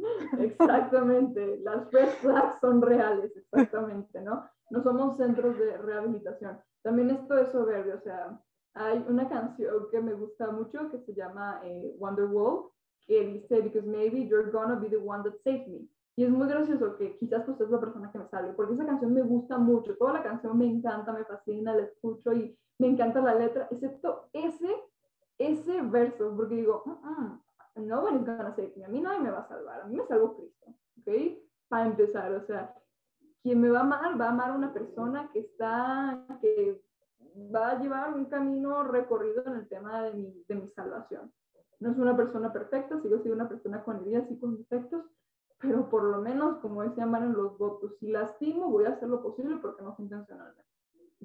[0.38, 4.48] Exactamente, las red flags son reales, exactamente, ¿no?
[4.70, 6.58] No somos centros de rehabilitación.
[6.82, 8.40] También esto es soberbio, o sea,
[8.74, 12.70] hay una canción que me gusta mucho que se llama eh, Wonderwall,
[13.06, 15.88] que dice, because maybe you're gonna be the one that saves me.
[16.18, 18.86] Y es muy gracioso que quizás tú seas la persona que me salve, porque esa
[18.86, 22.88] canción me gusta mucho, toda la canción me encanta, me fascina, la escucho y me
[22.88, 24.74] encanta la letra, excepto ese,
[25.38, 27.40] ese verso, porque digo, mm, mm,
[27.76, 30.36] nobody's gonna save me, a mí nadie me va a salvar, a mí me salvó
[30.36, 30.66] Cristo,
[31.00, 31.38] ¿ok?
[31.68, 32.74] Para empezar, o sea,
[33.42, 36.82] quien me va a amar, va a amar a una persona que está, que
[37.54, 41.32] va a llevar un camino recorrido en el tema de mi, de mi salvación.
[41.78, 45.04] No es una persona perfecta, sigo siendo una persona con heridas y con defectos,
[45.58, 49.22] pero por lo menos, como decía en los votos, si lastimo, voy a hacer lo
[49.22, 50.64] posible porque no es intencionalmente.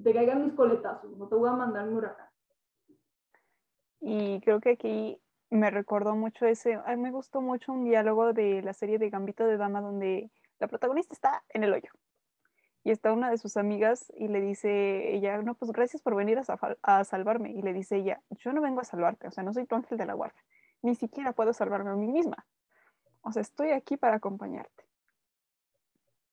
[0.02, 2.28] Te caigan mis coletazos, no te voy a mandar un huracán.
[4.00, 5.20] Y creo que aquí
[5.52, 9.58] me recordó mucho ese, me gustó mucho un diálogo de la serie de Gambito de
[9.58, 11.90] Dama donde la protagonista está en el hoyo
[12.84, 16.40] y está una de sus amigas y le dice ella, no, pues gracias por venir
[16.82, 17.52] a, salvarme.
[17.52, 19.98] Y le dice ella, yo no vengo a salvarte, o sea, no soy tu ángel
[19.98, 20.42] de la guarda,
[20.80, 22.46] ni siquiera puedo salvarme a mí misma.
[23.20, 24.84] O sea, estoy aquí para acompañarte.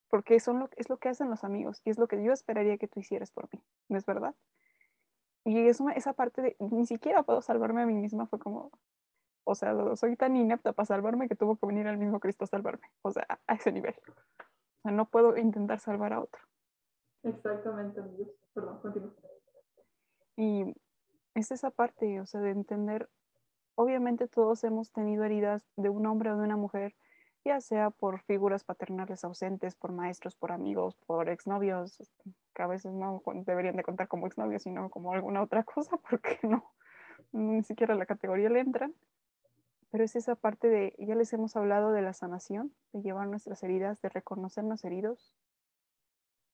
[0.10, 2.88] Porque lo, es lo que hacen los amigos y es lo que yo esperaría que
[2.88, 4.34] tú hicieras por mí, ¿no es verdad?
[5.44, 8.72] Y esa parte de ni siquiera puedo salvarme a mí misma fue como,
[9.50, 12.48] o sea, soy tan inepta para salvarme que tuvo que venir el mismo Cristo a
[12.48, 13.96] salvarme, o sea, a ese nivel.
[14.08, 16.40] O sea, no puedo intentar salvar a otro.
[17.24, 18.28] Exactamente, amigos.
[18.54, 19.12] Perdón, continúo.
[20.38, 20.76] Y
[21.34, 23.10] es esa parte, o sea, de entender,
[23.74, 26.96] obviamente todos hemos tenido heridas de un hombre o de una mujer,
[27.44, 31.98] ya sea por figuras paternales ausentes, por maestros, por amigos, por exnovios,
[32.54, 36.38] que a veces no deberían de contar como exnovios, sino como alguna otra cosa, porque
[36.44, 36.72] no,
[37.32, 38.94] ni siquiera la categoría le entran
[39.92, 43.64] pero es esa parte de, ya les hemos hablado de la sanación, de llevar nuestras
[43.64, 45.34] heridas, de reconocernos heridos.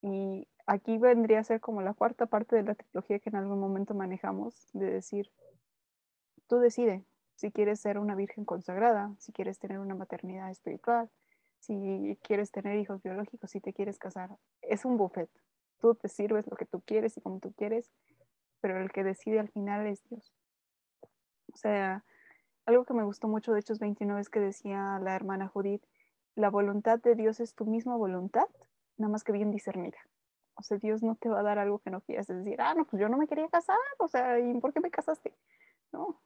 [0.01, 3.59] Y aquí vendría a ser como la cuarta parte de la trilogía que en algún
[3.59, 5.31] momento manejamos, de decir,
[6.47, 7.03] tú decide
[7.35, 11.09] si quieres ser una virgen consagrada, si quieres tener una maternidad espiritual,
[11.59, 14.29] si quieres tener hijos biológicos, si te quieres casar.
[14.61, 15.29] Es un buffet.
[15.79, 17.91] Tú te sirves lo que tú quieres y como tú quieres,
[18.61, 20.33] pero el que decide al final es Dios.
[21.53, 22.05] O sea,
[22.65, 25.83] algo que me gustó mucho de Hechos 29 es que decía la hermana Judith,
[26.35, 28.47] la voluntad de Dios es tu misma voluntad,
[28.97, 29.97] nada más que bien discernida.
[30.55, 32.85] O sea, Dios no te va a dar algo que no quieras decir, ah, no,
[32.85, 35.33] pues yo no me quería casar, o sea, ¿y por qué me casaste?
[35.91, 36.21] No,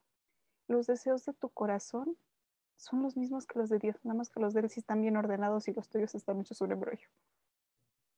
[0.67, 2.15] los deseos de tu corazón
[2.77, 5.01] son los mismos que los de Dios, nada más que los de Él sí están
[5.01, 7.07] bien ordenados y los tuyos están hechos un embrollo.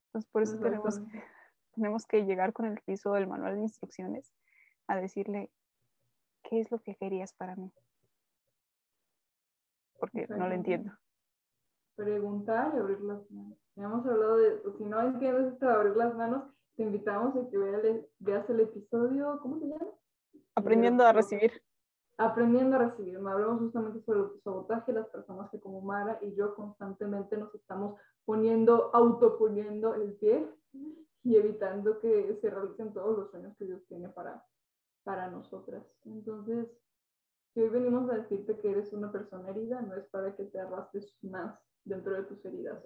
[0.08, 1.02] Entonces, por eso tenemos,
[1.74, 4.32] tenemos que llegar con el piso del manual de instrucciones
[4.88, 5.50] a decirle,
[6.44, 7.72] ¿qué es lo que querías para mí?
[10.02, 10.92] Porque no lo entiendo.
[11.96, 13.58] Preguntar y abrir las manos.
[13.76, 16.44] Ya hemos hablado de, si no entiendes esto de abrir las manos,
[16.76, 17.58] te invitamos a que
[18.20, 19.88] veas el episodio, ¿cómo se llama?
[20.56, 21.52] Aprendiendo a recibir.
[22.18, 23.18] Aprendiendo a recibir.
[23.18, 28.00] Hablamos justamente sobre el sabotaje, las personas que como Mara y yo constantemente nos estamos
[28.26, 30.48] poniendo, autoponiendo el pie.
[31.24, 34.44] y evitando que se realicen todos los sueños que Dios tiene para,
[35.04, 35.84] para nosotras.
[36.06, 36.68] Entonces,
[37.54, 40.60] si hoy venimos a decirte que eres una persona herida, no es para que te
[40.60, 42.82] arrastres más dentro de tus heridas,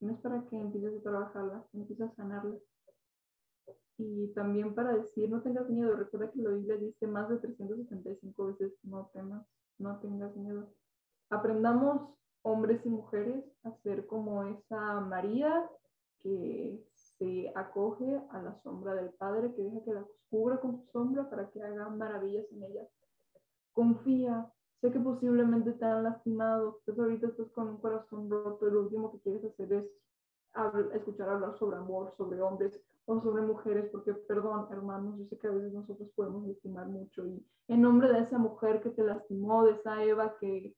[0.00, 2.60] no es para que empieces a trabajarlas, empieces a sanarlas.
[3.98, 8.46] Y también para decir, no tengas miedo, recuerda que la Biblia dice más de 365
[8.46, 9.46] veces, no temas,
[9.78, 10.70] no tengas miedo.
[11.30, 15.68] Aprendamos, hombres y mujeres, a ser como esa María
[16.20, 20.90] que se acoge a la sombra del Padre, que deja que la cubra con su
[20.90, 22.86] sombra para que haga maravillas en ella.
[23.76, 24.50] Confía,
[24.80, 29.12] sé que posiblemente te han lastimado, pues ahorita estás con un corazón roto lo último
[29.12, 29.84] que quieres hacer es
[30.94, 35.48] escuchar hablar sobre amor, sobre hombres o sobre mujeres, porque perdón, hermanos, yo sé que
[35.48, 39.66] a veces nosotros podemos lastimar mucho y en nombre de esa mujer que te lastimó,
[39.66, 40.74] de esa Eva que,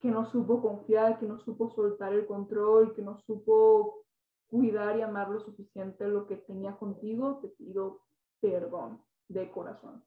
[0.00, 4.02] que no supo confiar, que no supo soltar el control, que no supo
[4.48, 8.00] cuidar y amar lo suficiente lo que tenía contigo, te pido
[8.40, 10.02] perdón de corazón.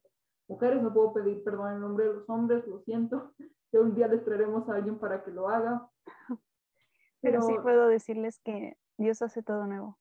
[0.47, 3.33] Mujeres, no puedo pedir perdón en nombre de los hombres, lo siento.
[3.71, 5.89] Que un día les traeremos a alguien para que lo haga.
[7.19, 9.97] Pero, sí puedo decirles que Dios hace todo nuevo.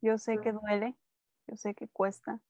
[0.00, 0.96] Yo sé que duele,
[1.46, 2.40] yo sé que cuesta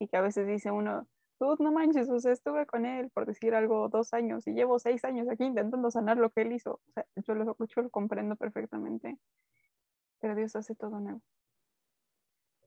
[0.00, 1.06] y que a veces dice uno,
[1.38, 4.78] tú no manches, o sea, estuve con él por decir algo dos años y llevo
[4.78, 6.80] seis años aquí intentando sanar lo que él hizo.
[6.88, 9.18] O sea, yo lo, yo lo comprendo perfectamente,
[10.20, 11.20] pero Dios hace todo nuevo.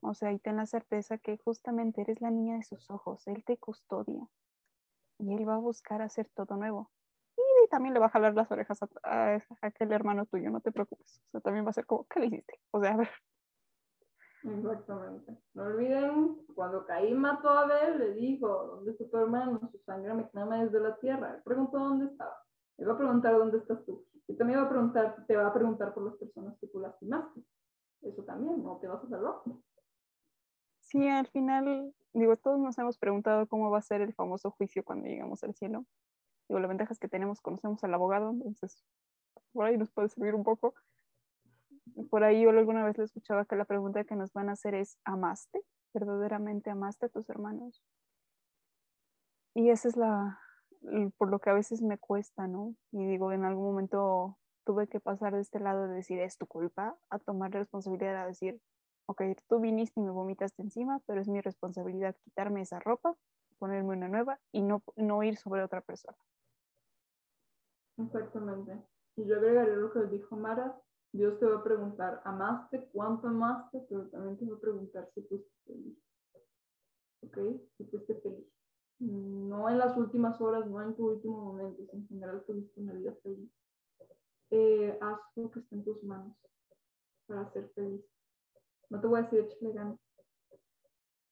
[0.02, 3.44] O sea, y ten la certeza que justamente eres la niña de sus ojos, Él
[3.44, 4.28] te custodia
[5.20, 6.92] y Él va a buscar hacer todo nuevo.
[7.38, 11.22] Y también le va a jalar las orejas a, aquel hermano tuyo, no te preocupes.
[11.28, 12.60] O sea, también va a ser como, ¿qué le hiciste?
[12.72, 13.10] O sea, a ver.
[14.44, 15.38] Exactamente.
[15.54, 19.60] No olviden, cuando Caín mató a Abel, le dijo, ¿dónde está tu hermano?
[19.72, 21.36] Su sangre me clama desde la tierra.
[21.36, 22.38] Él preguntó dónde estaba.
[22.78, 24.06] Él va a preguntar dónde estás tú.
[24.28, 27.42] Y también va a preguntar, te va a preguntar por las personas que tú lastimaste.
[28.02, 29.42] Eso también, no te vas a salvar.
[30.88, 34.86] Sí, al final, digo, todos nos hemos preguntado cómo va a ser el famoso juicio
[34.86, 35.86] cuando llegamos al cielo.
[36.48, 38.86] Digo, la ventaja es que tenemos, conocemos al abogado, entonces
[39.52, 40.74] por ahí nos puede servir un poco.
[42.10, 44.76] Por ahí yo alguna vez le escuchaba que la pregunta que nos van a hacer
[44.76, 45.62] es, ¿amaste?
[45.94, 47.84] ¿Verdaderamente amaste a tus hermanos?
[49.56, 50.40] Y esa es la,
[51.18, 52.76] por lo que a veces me cuesta, ¿no?
[52.94, 56.48] Y digo, en algún momento tuve que pasar de este lado de decir, es tu
[56.48, 58.62] culpa, a tomar responsabilidad, a decir,
[59.08, 63.16] ok, tú viniste y me vomitaste encima, pero es mi responsabilidad quitarme esa ropa,
[63.58, 66.18] ponerme una nueva y no, no ir sobre otra persona.
[67.98, 68.80] Exactamente.
[69.16, 70.80] Y yo agregaré lo que dijo Mara,
[71.12, 72.88] Dios te va a preguntar, ¿amaste?
[72.92, 73.80] ¿Cuánto amaste?
[73.90, 75.98] Pero también te va a preguntar si fuiste feliz.
[77.22, 77.38] ¿Ok?
[77.78, 78.46] Si fuiste feliz.
[79.00, 83.16] No en las últimas horas, no en tu último momento, en general tuviste una vida
[83.24, 83.50] feliz.
[84.52, 86.36] Eh, haz lo que esté en tus manos
[87.26, 88.04] para ser feliz
[88.90, 90.00] no te voy a decir echarle ganas.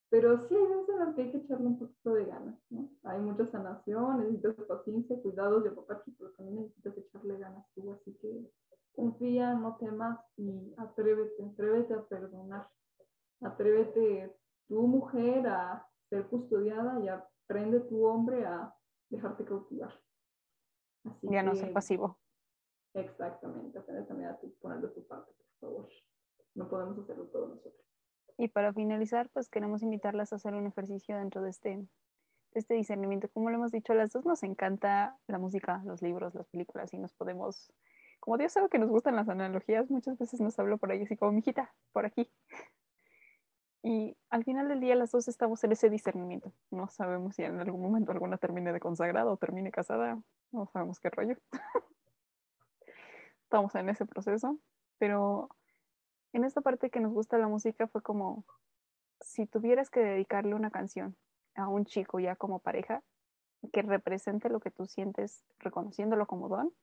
[0.10, 2.90] Pero sí hay veces en las que hay que echarle un poquito de ganas, ¿no?
[3.04, 7.92] Hay mucha sanación, necesitas paciencia, cuidados de apapacho, pero también necesitas echarle ganas tú.
[7.92, 8.50] Así que
[8.96, 12.70] confía, no temas y atrévete, atrévete a perdonar.
[13.42, 14.38] Atrévete
[14.68, 18.74] tu mujer a ser custodiada y aprende tu hombre a
[19.10, 19.94] dejarte cautivar.
[21.04, 22.18] Así ya no ser pasivo.
[22.94, 25.90] Exactamente, aprende también a poner de tu parte, por favor
[26.56, 27.86] no podemos hacerlo todo nosotros.
[28.38, 31.86] Y para finalizar, pues queremos invitarlas a hacer un ejercicio dentro de este,
[32.54, 33.30] este discernimiento.
[33.30, 36.94] Como lo hemos dicho, a las dos nos encanta la música, los libros, las películas
[36.94, 37.72] y nos podemos,
[38.20, 41.16] como Dios sabe que nos gustan las analogías, muchas veces nos hablo por ahí así
[41.16, 42.30] como, mijita, por aquí.
[43.84, 46.52] Y al final del día las dos estamos en ese discernimiento.
[46.72, 50.20] No sabemos si en algún momento alguna termine de consagrada o termine casada.
[50.52, 51.38] No sabemos qué rollo.
[53.44, 54.58] estamos en ese proceso.
[54.98, 55.50] Pero
[56.36, 58.44] en esta parte que nos gusta la música fue como,
[59.22, 61.16] si tuvieras que dedicarle una canción
[61.56, 63.02] a un chico ya como pareja,
[63.72, 66.74] que represente lo que tú sientes reconociéndolo como don,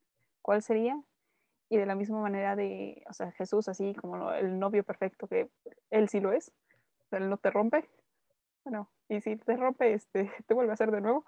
[0.40, 0.98] ¿cuál sería?
[1.68, 5.50] Y de la misma manera de, o sea, Jesús así como el novio perfecto que
[5.90, 6.50] él sí lo es,
[7.10, 7.90] él no te rompe,
[8.64, 11.26] bueno, y si te rompe, este, te vuelve a hacer de nuevo,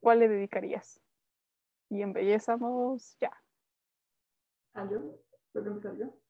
[0.00, 1.00] ¿cuál le dedicarías?
[1.88, 3.32] Y embellezamos ya.
[4.74, 5.18] ¿A yo?
[5.52, 6.21] ¿Puedo empezar yo?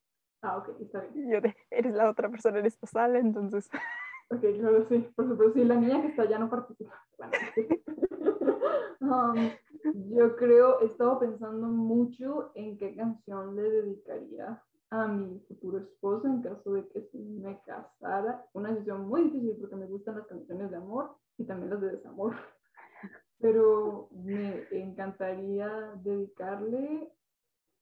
[0.43, 1.31] Ah, ok, está bien.
[1.31, 3.71] Yo de, eres la otra persona en esta sala, entonces.
[4.31, 5.53] Ok, claro, sí, por supuesto.
[5.53, 6.95] Sí, la niña que está allá no participa.
[9.03, 9.51] um,
[10.09, 16.29] yo creo, he estado pensando mucho en qué canción le dedicaría a mi futuro esposo
[16.29, 18.47] en caso de que me casara.
[18.55, 21.91] Una decisión muy difícil porque me gustan las canciones de amor y también las de
[21.91, 22.35] desamor.
[23.39, 27.13] Pero me encantaría dedicarle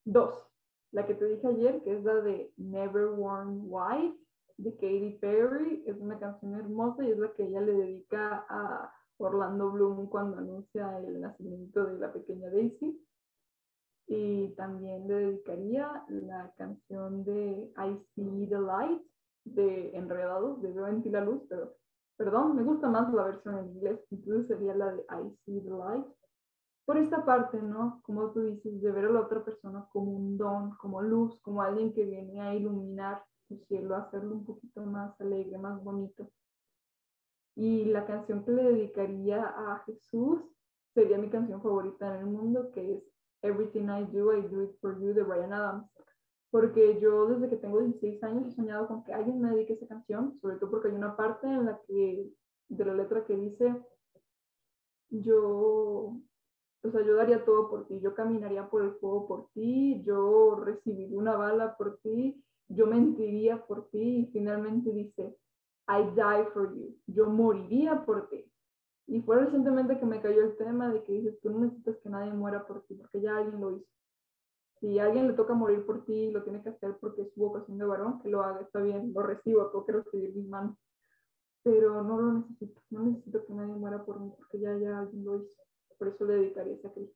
[0.05, 0.50] dos
[0.93, 4.19] la que te dije ayer, que es la de Never Worn White,
[4.57, 5.85] de Katy Perry.
[5.87, 10.39] Es una canción hermosa y es la que ella le dedica a Orlando Bloom cuando
[10.39, 13.01] anuncia el nacimiento de la pequeña Daisy.
[14.07, 19.03] Y también le dedicaría la canción de I See the Light
[19.45, 21.75] de Enredados, de Veo en ti la luz, pero
[22.17, 25.71] perdón, me gusta más la versión en inglés, entonces sería la de I See the
[25.71, 26.07] Light.
[26.85, 28.01] Por esta parte, ¿no?
[28.03, 31.63] Como tú dices, de ver a la otra persona como un don, como luz, como
[31.63, 36.31] alguien que viene a iluminar tu cielo, a hacerlo un poquito más alegre, más bonito.
[37.57, 40.41] Y la canción que le dedicaría a Jesús
[40.95, 43.05] sería mi canción favorita en el mundo, que es
[43.43, 45.91] Everything I Do, I Do It For You de Brian Adams.
[46.51, 49.87] Porque yo desde que tengo 16 años he soñado con que alguien me dedique esa
[49.87, 52.29] canción, sobre todo porque hay una parte en la que,
[52.69, 53.85] de la letra que dice,
[55.11, 56.17] yo,
[56.83, 60.57] o sea, yo daría todo por ti, yo caminaría por el fuego por ti, yo
[60.65, 65.37] recibiría una bala por ti, yo mentiría por ti y finalmente dice,
[65.89, 68.51] I die for you, yo moriría por ti.
[69.07, 72.09] Y fue recientemente que me cayó el tema de que dices, tú no necesitas que
[72.09, 73.91] nadie muera por ti, porque ya alguien lo hizo.
[74.81, 77.41] Si a alguien le toca morir por ti, lo tiene que hacer porque es su
[77.41, 80.77] vocación de varón, que lo haga, está bien, lo recibo, tengo que recibir mis manos.
[81.63, 85.25] Pero no lo necesito, no necesito que nadie muera por mí, porque ya, ya alguien
[85.25, 85.61] lo hizo.
[86.01, 87.15] Por eso le dedicaría esa Cristo.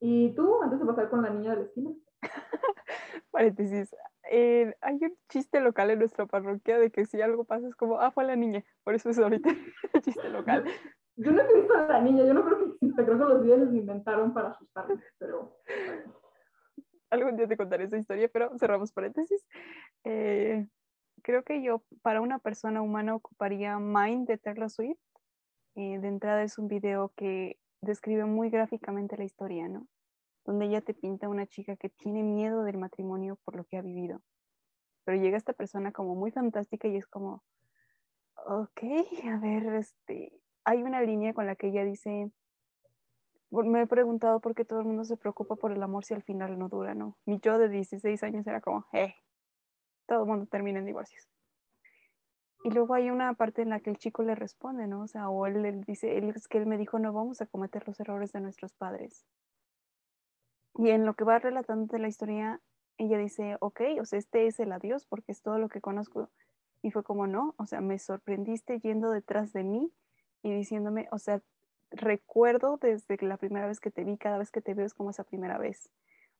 [0.00, 1.90] ¿Y tú, antes de pasar con la niña de la esquina?
[3.30, 3.96] Paréntesis,
[4.30, 7.98] eh, hay un chiste local en nuestra parroquia de que si algo pasa es como,
[8.00, 8.62] ah, fue la niña.
[8.84, 9.48] Por eso es ahorita
[9.94, 10.66] el chiste local.
[11.16, 13.42] Yo no he visto a la niña, yo no creo que exista, creo que los
[13.42, 15.56] días los inventaron para asustarme, pero...
[17.08, 19.46] Algún día te contaré esa historia, pero cerramos paréntesis.
[20.04, 20.66] Eh,
[21.22, 24.98] creo que yo, para una persona humana, ocuparía Mind de Taylor Swift.
[25.76, 29.86] Eh, de entrada es un video que describe muy gráficamente la historia, ¿no?
[30.44, 33.82] donde ella te pinta una chica que tiene miedo del matrimonio por lo que ha
[33.82, 34.20] vivido.
[35.04, 37.42] Pero llega esta persona como muy fantástica y es como,
[38.46, 38.82] ok,
[39.32, 40.32] a ver, este,
[40.64, 42.30] hay una línea con la que ella dice,
[43.50, 46.22] me he preguntado por qué todo el mundo se preocupa por el amor si al
[46.22, 47.16] final no dura, ¿no?
[47.24, 49.14] Mi yo de 16 años era como, eh,
[50.06, 51.28] todo el mundo termina en divorcios.
[52.64, 55.02] Y luego hay una parte en la que el chico le responde, ¿no?
[55.02, 57.46] O sea, o él le dice, él, es que él me dijo, no vamos a
[57.46, 59.26] cometer los errores de nuestros padres.
[60.78, 62.62] Y en lo que va relatando de la historia,
[62.96, 66.30] ella dice, ok, o sea, este es el adiós porque es todo lo que conozco.
[66.80, 69.92] Y fue como, no, o sea, me sorprendiste yendo detrás de mí
[70.42, 71.42] y diciéndome, o sea,
[71.90, 75.10] recuerdo desde la primera vez que te vi, cada vez que te veo es como
[75.10, 75.90] esa primera vez.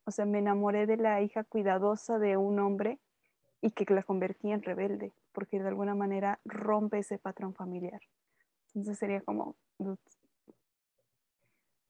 [0.07, 2.99] O sea, me enamoré de la hija cuidadosa de un hombre
[3.61, 8.01] y que la convertí en rebelde, porque de alguna manera rompe ese patrón familiar.
[8.69, 9.57] Entonces sería como,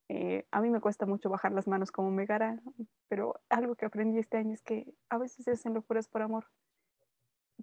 [0.09, 2.61] eh, a mí me cuesta mucho bajar las manos como Megara,
[3.09, 6.47] pero algo que aprendí este año es que a veces se hacen locuras por amor,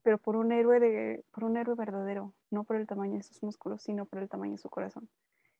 [0.03, 3.43] pero por un héroe de, por un héroe verdadero, no por el tamaño de sus
[3.43, 5.09] músculos, sino por el tamaño de su corazón.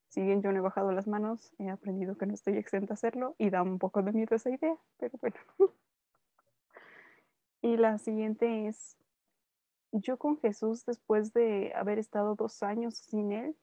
[0.09, 2.95] Si bien yo no he bajado las manos, he aprendido que no estoy exenta a
[2.95, 5.37] hacerlo y da un poco de miedo esa idea, pero bueno.
[7.61, 8.97] y la siguiente es,
[9.91, 13.57] yo con Jesús, después de haber estado dos años sin él,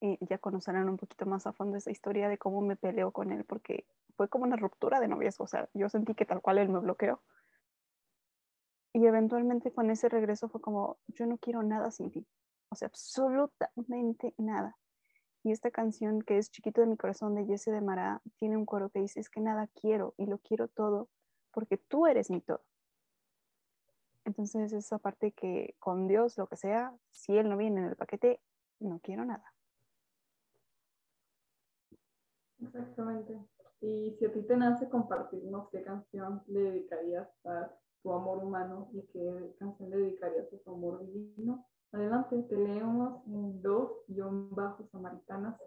[0.00, 3.32] y ya conocerán un poquito más a fondo esa historia de cómo me peleó con
[3.32, 3.86] él, porque
[4.16, 6.78] fue como una ruptura de noviazgo, o sea, yo sentí que tal cual él me
[6.78, 7.22] bloqueó.
[8.92, 12.26] Y eventualmente con ese regreso fue como, yo no quiero nada sin ti,
[12.70, 14.76] o sea, absolutamente nada.
[15.42, 18.66] Y esta canción que es Chiquito de mi corazón de Jesse de Mara tiene un
[18.66, 21.08] coro que dice, es que nada quiero y lo quiero todo
[21.50, 22.62] porque tú eres mi todo.
[24.24, 27.96] Entonces esa parte que con Dios, lo que sea, si Él no viene en el
[27.96, 28.40] paquete,
[28.78, 29.54] no quiero nada.
[32.60, 33.38] Exactamente.
[33.80, 38.90] Y si a ti te nace compartirnos qué canción le dedicarías a tu amor humano
[38.92, 44.54] y qué canción le dedicarías a tu amor divino, adelante, te leemos en dos guion
[44.54, 45.58] bajos samaritanas.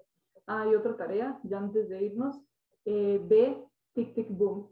[0.45, 2.39] Hay otra tarea, ya antes de irnos,
[2.85, 4.69] eh, ve Tic Tic Boom.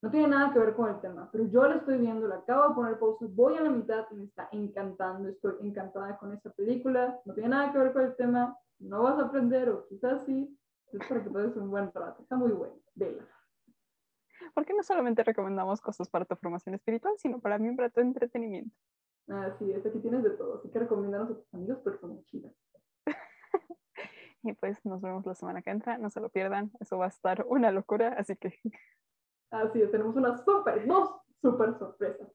[0.00, 2.68] No tiene nada que ver con el tema, pero yo la estoy viendo, la acabo
[2.68, 6.50] de poner pausa, voy a la mitad y me está encantando, estoy encantada con esa
[6.50, 10.24] película, no tiene nada que ver con el tema, no vas a aprender o quizás
[10.24, 10.56] sí,
[10.92, 12.22] es para que pases un buen rato.
[12.22, 12.74] Está muy bueno.
[12.94, 13.26] Vela.
[14.54, 18.74] Porque no solamente recomendamos cosas para tu formación espiritual, sino para mí para tu entretenimiento.
[19.28, 20.58] Así es, aquí tienes de todo.
[20.58, 22.52] Así que recomiéndanos a tus amigos porque son chidas.
[24.42, 25.98] y pues nos vemos la semana que entra.
[25.98, 26.70] No se lo pierdan.
[26.80, 28.14] Eso va a estar una locura.
[28.16, 28.54] Así que.
[29.50, 32.28] Así es, tenemos una súper, dos súper sorpresas.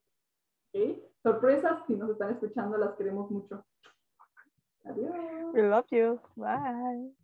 [0.68, 1.04] ¿Okay?
[1.22, 3.64] Sorpresas, si nos están escuchando, las queremos mucho.
[4.84, 5.54] Adiós.
[5.54, 6.20] We love you.
[6.36, 7.14] Bye.